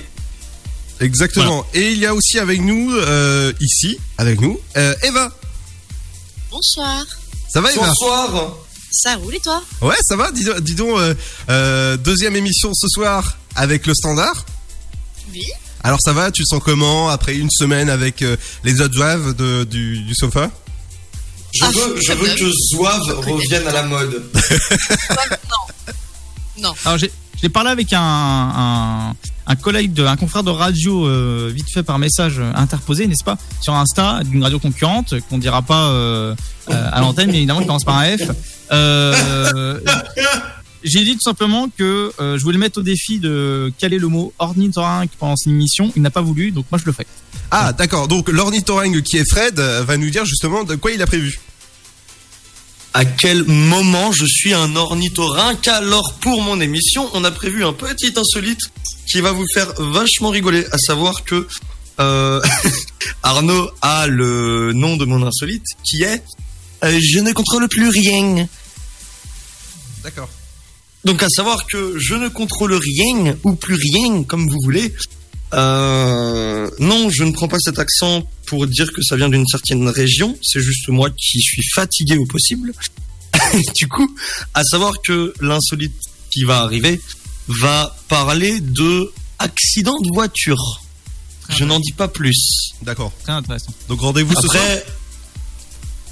[0.99, 1.65] Exactement.
[1.73, 5.35] Et il y a aussi avec nous, euh, ici, avec nous, euh, Eva.
[6.51, 7.03] Bonsoir.
[7.49, 7.87] Ça va Eva?
[7.87, 8.55] Bonsoir.
[8.91, 9.63] Ça roule et toi?
[9.81, 10.31] Ouais, ça va.
[10.31, 11.15] Dis, dis donc, euh,
[11.49, 14.45] euh, deuxième émission ce soir avec le standard.
[15.33, 15.41] Oui.
[15.83, 19.35] Alors ça va, tu te sens comment après une semaine avec euh, les autres zouaves
[19.35, 20.49] de, du, du sofa?
[21.53, 24.23] Je veux, je veux que Zouave revienne à la mode.
[26.59, 26.73] Non.
[26.85, 29.15] Alors j'ai parlé avec un, un,
[29.47, 33.37] un collègue, de, un confrère de radio, euh, vite fait par message interposé, n'est-ce pas,
[33.61, 36.35] sur Insta, d'une radio concurrente, qu'on dira pas euh,
[36.69, 38.21] euh, à l'antenne, mais évidemment qui commence par un F.
[38.71, 39.79] Euh,
[40.83, 44.33] j'ai dit tout simplement que euh, je voulais mettre au défi de caler le mot
[44.39, 45.91] ornithorynque pendant cette émission.
[45.95, 47.05] Il n'a pas voulu, donc moi je le fais.
[47.51, 51.01] Ah d'accord, donc l'ornithorynque qui est Fred euh, va nous dire justement de quoi il
[51.01, 51.39] a prévu.
[52.93, 55.67] À quel moment je suis un ornithorynque?
[55.67, 58.61] Alors pour mon émission, on a prévu un petit insolite
[59.09, 61.47] qui va vous faire vachement rigoler, à savoir que
[61.99, 62.41] euh,
[63.23, 66.23] Arnaud a le nom de mon insolite qui est
[66.83, 68.47] euh, Je ne contrôle plus rien.
[70.03, 70.29] D'accord.
[71.05, 74.93] Donc à savoir que je ne contrôle rien ou plus rien, comme vous voulez.
[75.53, 79.87] Euh, non, je ne prends pas cet accent pour dire que ça vient d'une certaine
[79.89, 80.37] région.
[80.41, 82.71] C'est juste moi qui suis fatigué au possible.
[83.75, 84.15] du coup,
[84.53, 85.95] à savoir que l'insolite
[86.29, 87.01] qui va arriver
[87.47, 90.81] va parler de accident de voiture.
[91.49, 92.71] Je n'en dis pas plus.
[92.81, 93.11] D'accord.
[93.23, 93.73] Très intéressant.
[93.89, 94.63] Donc rendez-vous ce soir.
[94.63, 94.85] Après,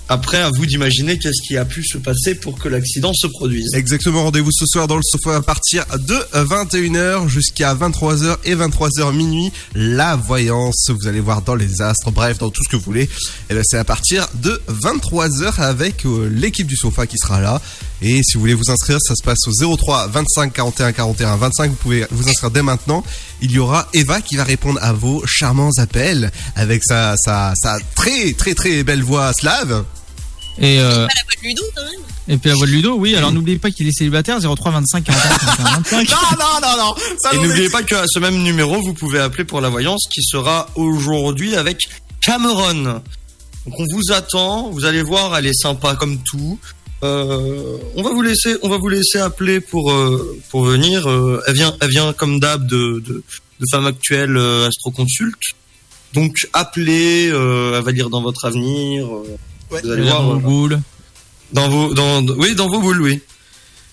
[0.09, 3.75] après, à vous d'imaginer qu'est-ce qui a pu se passer pour que l'accident se produise.
[3.75, 9.15] Exactement, rendez-vous ce soir dans le sofa à partir de 21h jusqu'à 23h et 23h
[9.15, 9.51] minuit.
[9.75, 13.07] La voyance, vous allez voir dans les astres, bref, dans tout ce que vous voulez.
[13.51, 17.61] Et ben c'est à partir de 23h avec euh, l'équipe du sofa qui sera là.
[18.01, 21.69] Et si vous voulez vous inscrire, ça se passe au 03 25 41 41 25.
[21.69, 23.03] Vous pouvez vous inscrire dès maintenant.
[23.41, 27.77] Il y aura Eva qui va répondre à vos charmants appels avec sa, sa, sa
[27.93, 29.85] très très très belle voix slave.
[30.61, 32.01] Et, euh, Pas la voix de Ludo quand même.
[32.27, 33.15] et puis la voix de Ludo, oui.
[33.15, 36.09] Alors n'oubliez pas qu'il est célibataire, 03 25 41 41 25.
[36.09, 36.95] Non, non, non, non.
[37.21, 40.21] Ça, Et n'oubliez pas qu'à ce même numéro, vous pouvez appeler pour la voyance qui
[40.23, 41.87] sera aujourd'hui avec
[42.25, 43.01] Cameron.
[43.65, 46.59] Donc on vous attend, vous allez voir, elle est sympa comme tout.
[47.03, 51.09] Euh, on va vous laisser, on va vous laisser appeler pour euh, pour venir.
[51.09, 53.23] Euh, elle vient, elle vient comme d'hab de, de
[53.59, 55.39] de femme actuelle euh, astroconsulte.
[56.13, 59.07] Donc appelez, euh, elle va lire dans votre avenir.
[59.69, 60.79] Vous allez Dans voir vos euh, boules.
[61.53, 63.21] dans vos, dans, oui, dans vos boules, oui.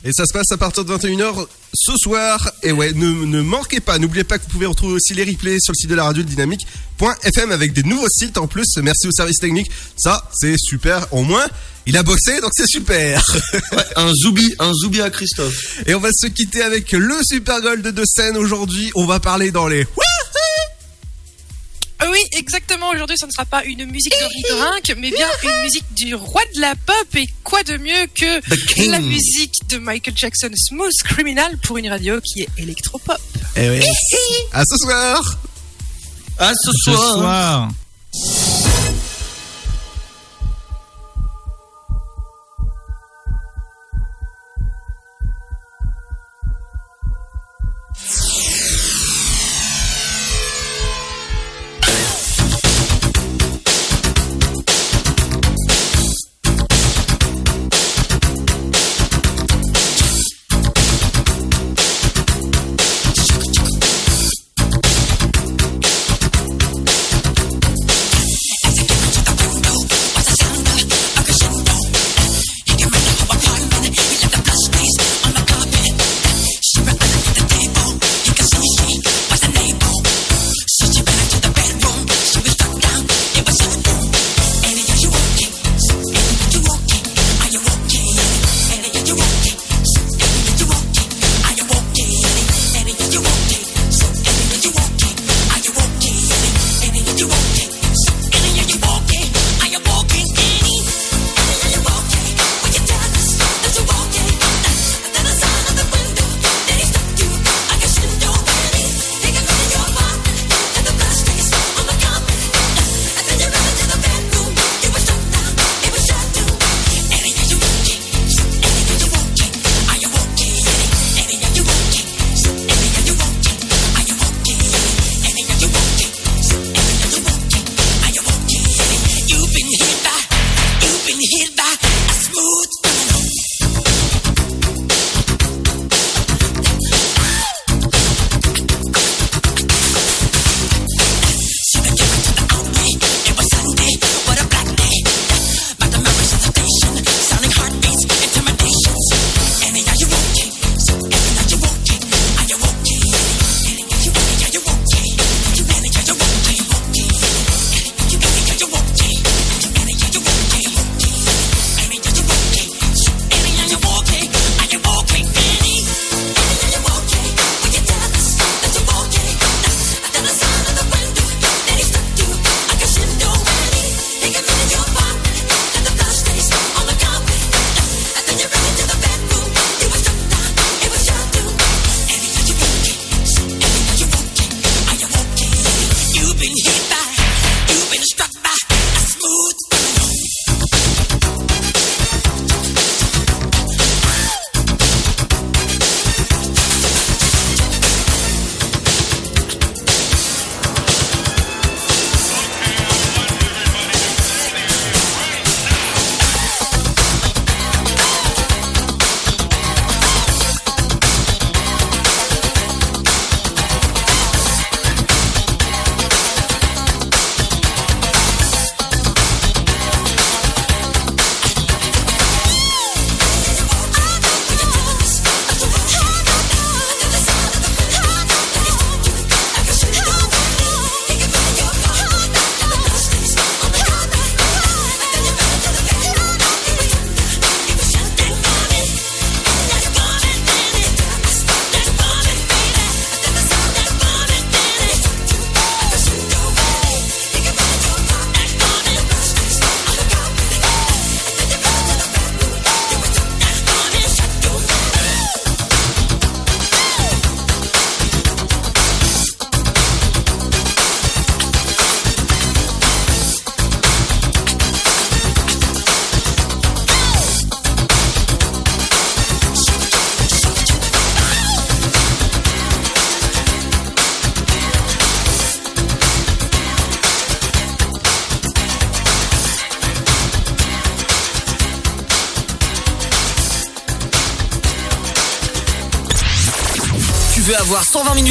[0.05, 2.51] Et ça se passe à partir de 21h ce soir.
[2.63, 3.99] Et ouais, ne, ne manquez pas.
[3.99, 6.23] N'oubliez pas que vous pouvez retrouver aussi les replays sur le site de la radio
[6.23, 8.67] dynamique.fm avec des nouveaux sites en plus.
[8.83, 9.71] Merci au service technique.
[9.97, 11.13] Ça, c'est super.
[11.13, 11.45] Au moins,
[11.87, 13.21] il a bossé, donc c'est super.
[13.97, 15.83] un zoubi, un zoubi à Christophe.
[15.87, 18.93] Et on va se quitter avec le Super Gold de scène aujourd'hui.
[18.95, 19.87] On va parler dans les...
[21.99, 22.91] Ah Oui, exactement.
[22.91, 26.61] Aujourd'hui, ce ne sera pas une musique d'ornithorynque, mais bien une musique du roi de
[26.61, 27.15] la pop.
[27.17, 32.21] Et quoi de mieux que la musique de Michael Jackson, Smooth Criminal, pour une radio
[32.21, 33.19] qui est électropop.
[33.57, 33.81] Et oui.
[34.53, 35.39] À ce soir.
[36.39, 37.71] À ce Ce soir.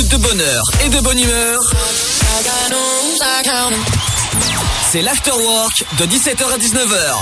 [0.06, 1.62] minutes de bonheur et de bonne humeur.
[4.92, 7.16] C'est l'afterwork de 17h à 19h.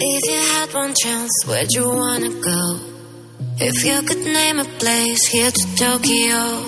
[0.00, 2.78] If you had one chance, where'd you wanna go?
[3.60, 6.62] If you could name a place here to Tokyo,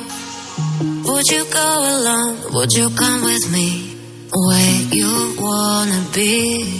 [1.04, 2.36] would you go alone?
[2.52, 3.96] Would you come with me?
[4.32, 6.79] Where you wanna be?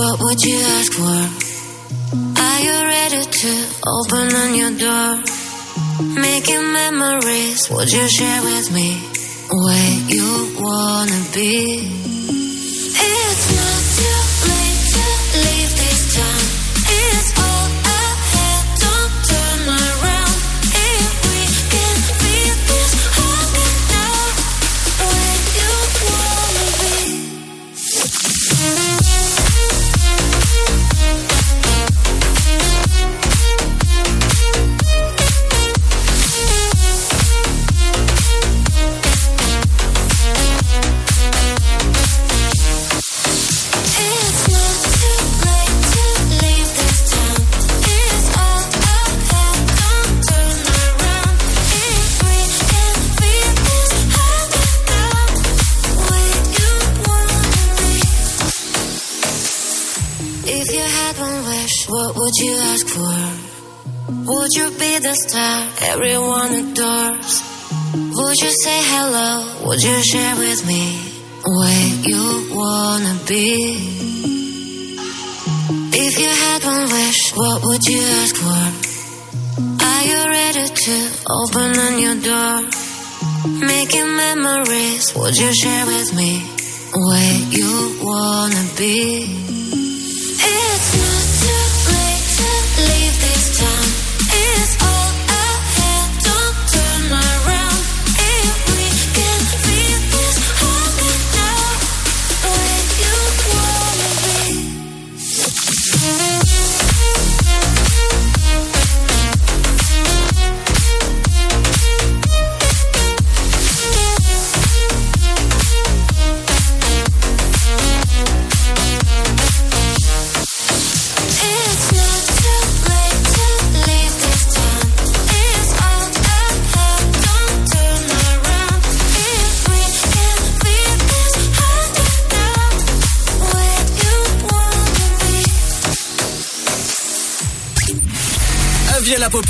[0.00, 1.20] what would you ask for?
[2.46, 3.52] Are you ready to
[3.98, 5.10] open on your door?
[6.22, 8.88] Making memories, would you share with me
[9.50, 11.99] where you wanna be?
[70.10, 70.98] share with me
[71.46, 73.78] where you wanna be.
[76.04, 78.62] If you had one wish, what would you ask for?
[79.88, 80.96] Are you ready to
[81.40, 82.56] open a new door?
[83.68, 86.42] Making memories, would you share with me
[87.06, 87.70] where you
[88.02, 89.39] wanna be?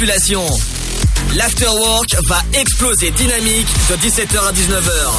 [0.00, 0.46] population.
[1.36, 5.10] L'afterwork va exploser dynamique de 17h à 19h.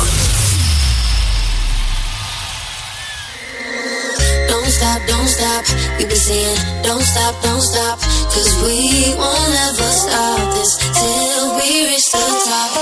[4.49, 5.65] Don't stop, don't stop,
[5.99, 7.99] we be saying don't stop, don't stop,
[8.33, 12.73] cause we won't ever stop this till we reach the top.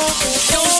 [0.53, 0.78] Don't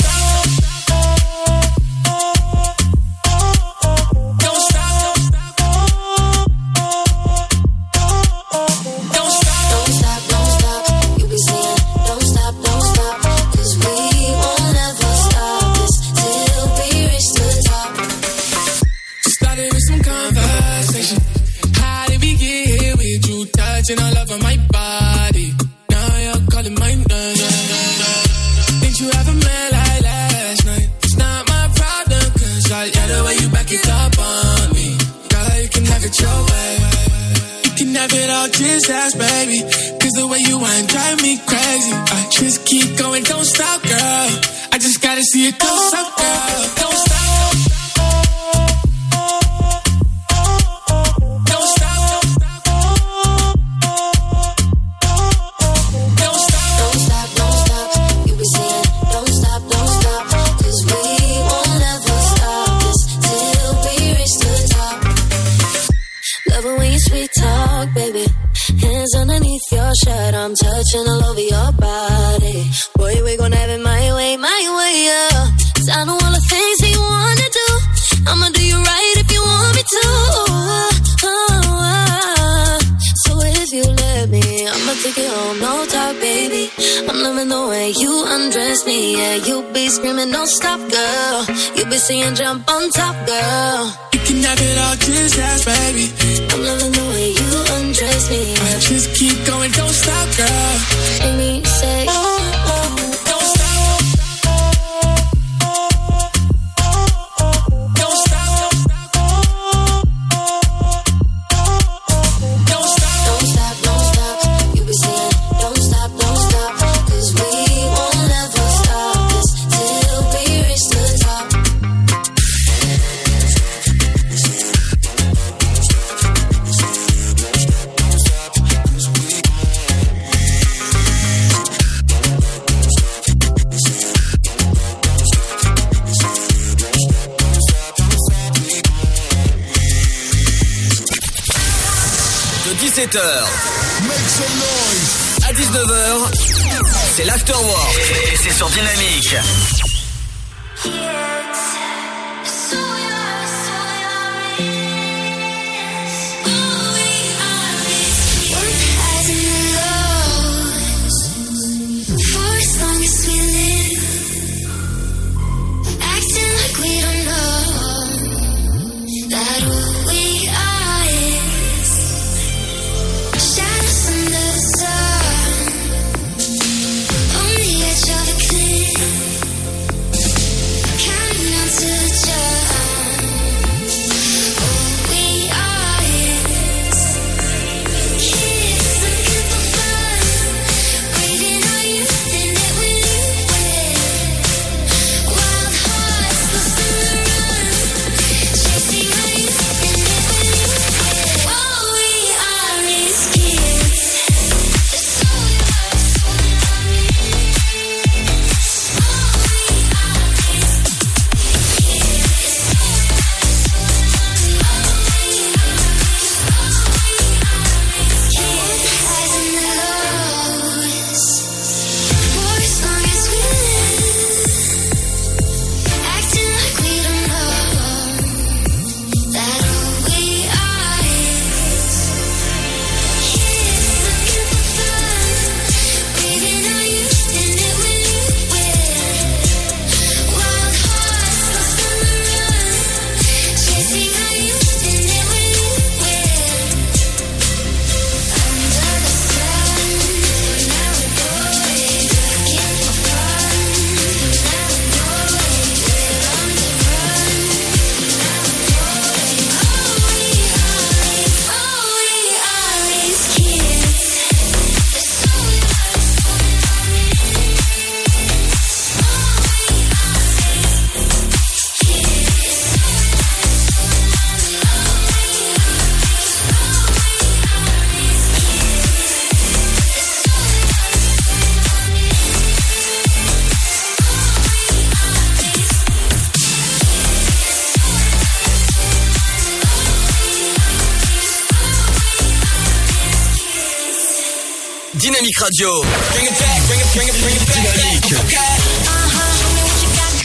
[295.60, 295.81] Radio.
[296.14, 297.60] Bring it back, bring it, bring it, bring it back.
[297.60, 298.15] Dynamique.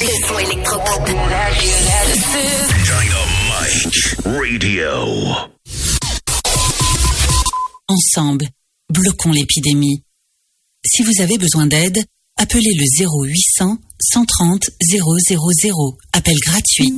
[0.01, 1.03] Le son électropop.
[1.07, 2.35] Dynamite
[4.25, 4.93] Radio.
[7.89, 8.47] Ensemble,
[8.91, 10.05] bloquons l'épidémie.
[10.87, 11.99] Si vous avez besoin d'aide,
[12.37, 13.79] appelez le 0800
[14.13, 15.09] 130 000.
[16.13, 16.93] Appel gratuit.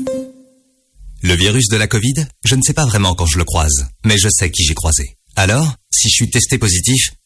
[1.22, 4.18] Le virus de la Covid, je ne sais pas vraiment quand je le croise, mais
[4.18, 5.16] je sais qui j'ai croisé.
[5.36, 7.12] Alors, si je suis testé positif,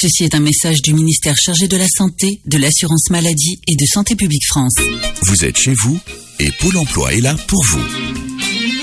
[0.00, 3.84] Ceci est un message du ministère chargé de la Santé, de l'Assurance Maladie et de
[3.84, 4.72] Santé Publique France.
[5.24, 6.00] Vous êtes chez vous
[6.38, 7.84] et Pôle emploi est là pour vous.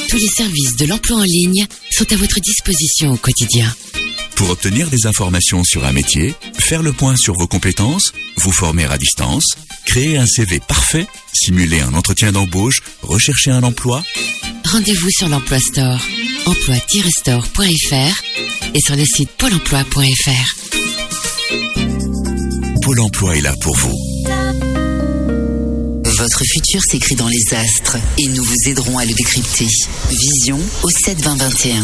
[0.09, 3.75] Tous les services de l'emploi en ligne sont à votre disposition au quotidien.
[4.35, 8.85] Pour obtenir des informations sur un métier, faire le point sur vos compétences, vous former
[8.85, 9.55] à distance,
[9.87, 14.03] créer un CV parfait, simuler un entretien d'embauche, rechercher un emploi,
[14.71, 15.99] Rendez-vous sur l'Emploi Store,
[16.45, 18.23] emploi-store.fr
[18.73, 20.86] et sur le site pôle emploi.fr.
[22.81, 23.95] Pôle emploi est là pour vous.
[26.03, 29.67] Votre futur s'écrit dans les astres et nous vous aiderons à le décrypter.
[30.09, 31.83] Vision au 7 20 21.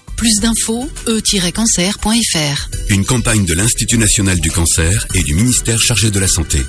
[0.15, 2.69] Plus d'infos, e-cancer.fr.
[2.89, 6.59] Une campagne de l'Institut national du cancer et du ministère chargé de la santé.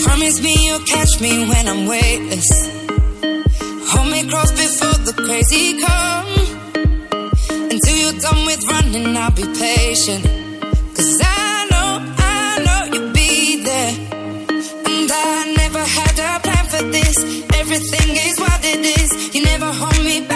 [0.00, 1.86] Promise me you'll catch me when I'm
[4.56, 6.26] before the crazy come.
[7.70, 10.24] Until you're done with running, I'll be patient.
[16.76, 17.16] for this.
[17.54, 19.34] Everything is what it is.
[19.34, 20.35] You never hold me back.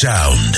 [0.00, 0.55] sound.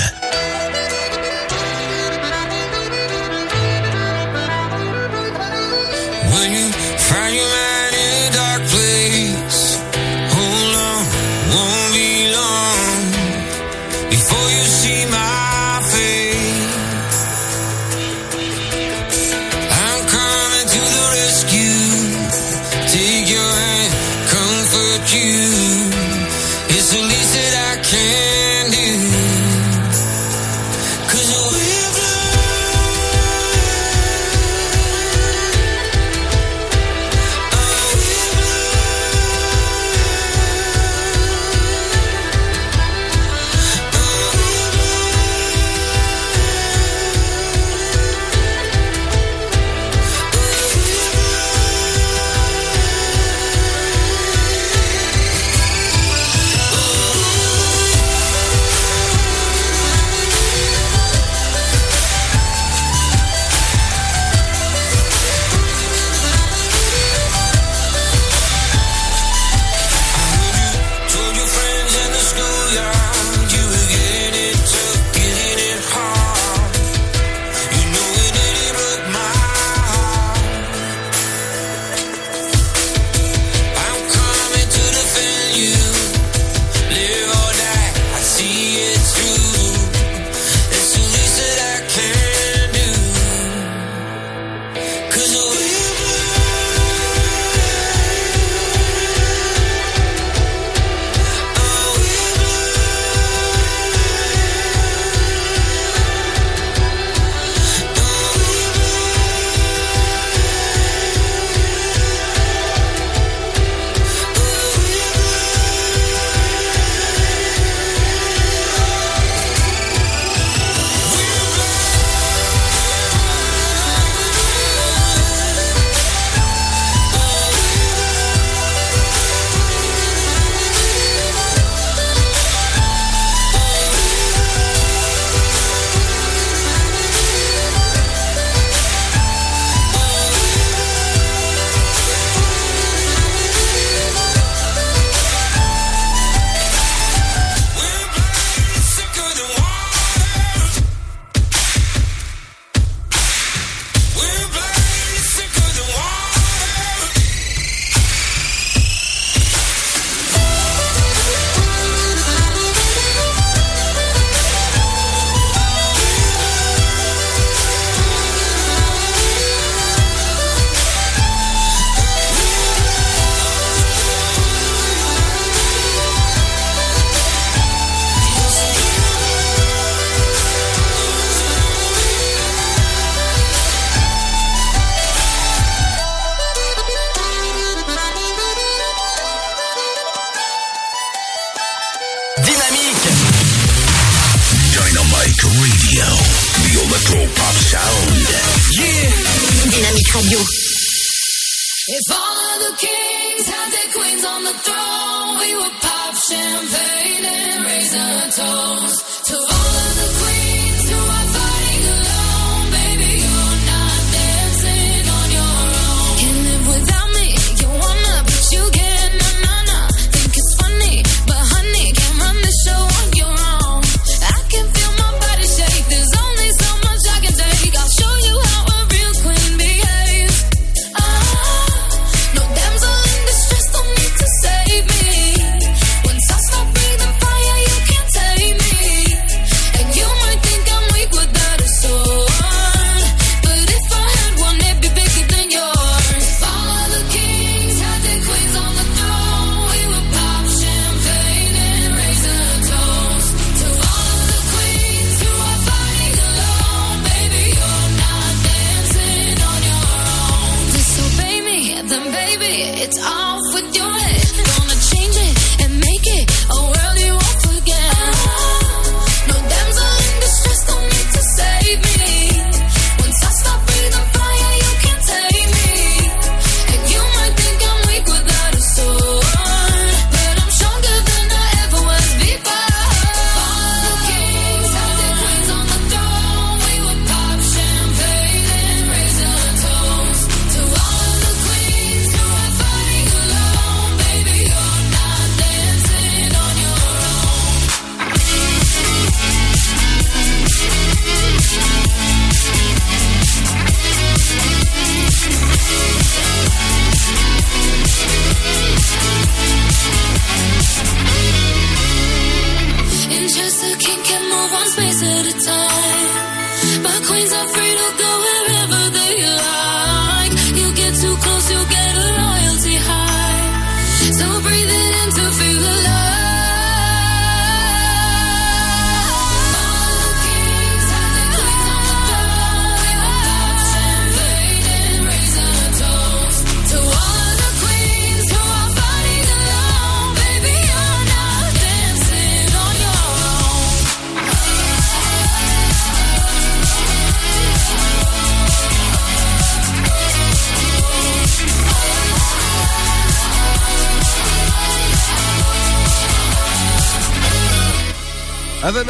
[206.29, 209.78] Champagne and raisin toast to all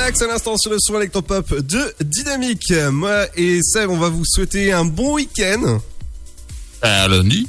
[0.09, 2.73] À l'instant sur le son électropop de Dynamique.
[2.91, 5.79] Moi et Seb, on va vous souhaiter un bon week-end.
[6.81, 7.47] À lundi.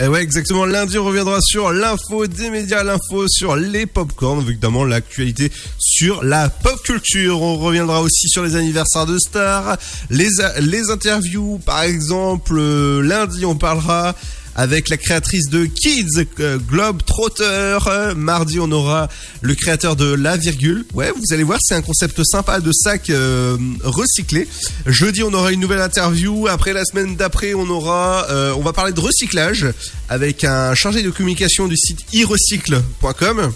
[0.00, 0.66] Et ouais, exactement.
[0.66, 6.50] Lundi, on reviendra sur l'info des médias, l'info sur les popcorn, évidemment l'actualité sur la
[6.50, 7.40] pop culture.
[7.40, 9.78] On reviendra aussi sur les anniversaires de stars,
[10.10, 10.28] les,
[10.62, 12.56] les interviews, par exemple.
[12.58, 14.16] euh, lundi, on parlera
[14.56, 17.78] avec la créatrice de Kids euh, Globe Trotter.
[18.16, 19.08] Mardi, on aura
[19.42, 20.84] le créateur de La Virgule.
[20.94, 24.48] Ouais, vous allez voir, c'est un concept sympa de sac euh, recyclé.
[24.86, 26.48] Jeudi, on aura une nouvelle interview.
[26.48, 29.66] Après, la semaine d'après, on aura, euh, on va parler de recyclage
[30.08, 33.52] avec un chargé de communication du site irecycle.com.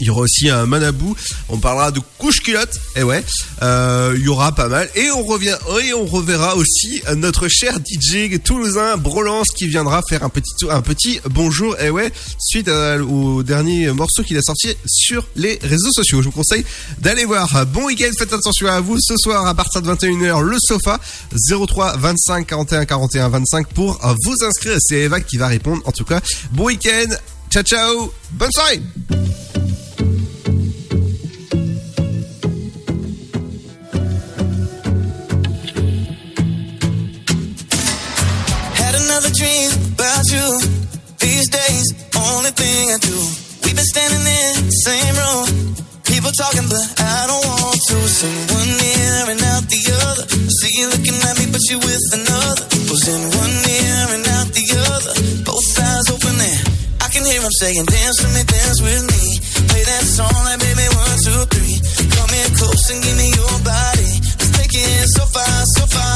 [0.00, 1.16] Il y aura aussi un manabou.
[1.48, 2.78] On parlera de couche culotte.
[2.96, 3.24] Et ouais,
[3.62, 4.88] euh, il y aura pas mal.
[4.94, 10.22] Et on revient et on reverra aussi notre cher DJ toulousain Brolance qui viendra faire
[10.22, 11.78] un petit un petit bonjour.
[11.80, 16.22] Et ouais, suite au dernier morceau qu'il a sorti sur les réseaux sociaux.
[16.22, 16.64] Je vous conseille
[16.98, 17.66] d'aller voir.
[17.66, 18.10] Bon week-end.
[18.18, 18.98] Faites attention à vous.
[19.00, 21.00] Ce soir à partir de 21h, le sofa
[21.48, 24.76] 03 25 41 41 25 pour vous inscrire.
[24.80, 25.82] C'est Eva qui va répondre.
[25.84, 26.20] En tout cas,
[26.52, 27.14] bon week-end.
[27.50, 28.12] Ciao ciao.
[28.32, 28.80] Bonne soirée.
[40.32, 40.48] You.
[41.18, 41.86] These days,
[42.16, 43.18] only thing I do.
[43.64, 45.46] We've been standing in same room.
[46.04, 47.96] People talking, but I don't want to.
[48.06, 50.24] Sing one ear and out the other.
[50.30, 52.64] See you looking at me, but you with another.
[52.88, 55.14] Was in one ear and out the other.
[55.44, 56.58] Both eyes open and
[57.02, 59.22] I can hear 'em saying, Dance with me, dance with me.
[59.68, 61.76] Play that song like baby one, two, three.
[62.16, 64.10] Come here close and give me your body.
[64.38, 66.15] Let's take it so far, so far.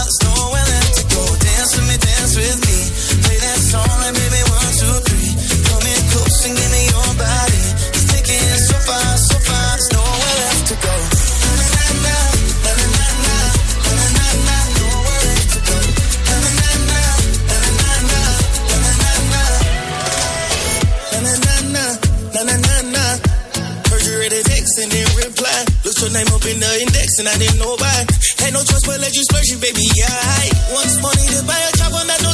[26.10, 27.98] Your name up in the index and I didn't know why.
[28.42, 29.86] Had no choice but let you splurge it, baby.
[29.94, 32.32] Yeah, I once money to buy a chopper, not no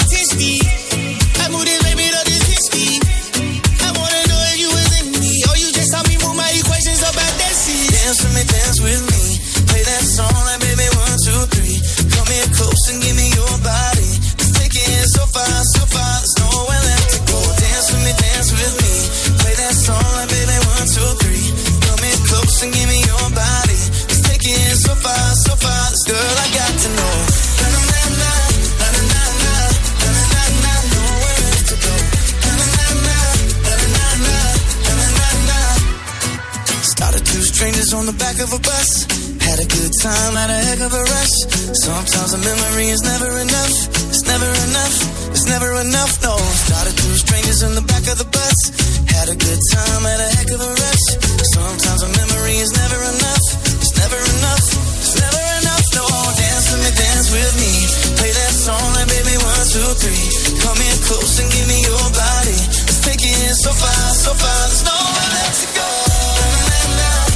[25.64, 27.46] I got to know.
[36.96, 38.88] Started two strangers on the back of a bus.
[39.40, 41.36] Had a good time, had a heck of a rush.
[41.76, 43.74] Sometimes a memory is never enough.
[44.08, 44.96] It's never enough.
[45.30, 46.36] It's never enough, no.
[46.36, 48.58] Started two strangers in the back of the bus.
[49.12, 51.06] Had a good time, had a heck of a rush.
[51.52, 53.44] Sometimes a memory is never enough.
[53.80, 54.66] It's never enough,
[57.26, 57.72] dance with me.
[58.16, 60.26] Play that song like baby one, two, three.
[60.62, 62.58] Come in close and give me your body.
[62.86, 64.68] Let's take it so far, so far.
[64.68, 65.88] There's nowhere left to go.
[66.76, 67.35] Dynamique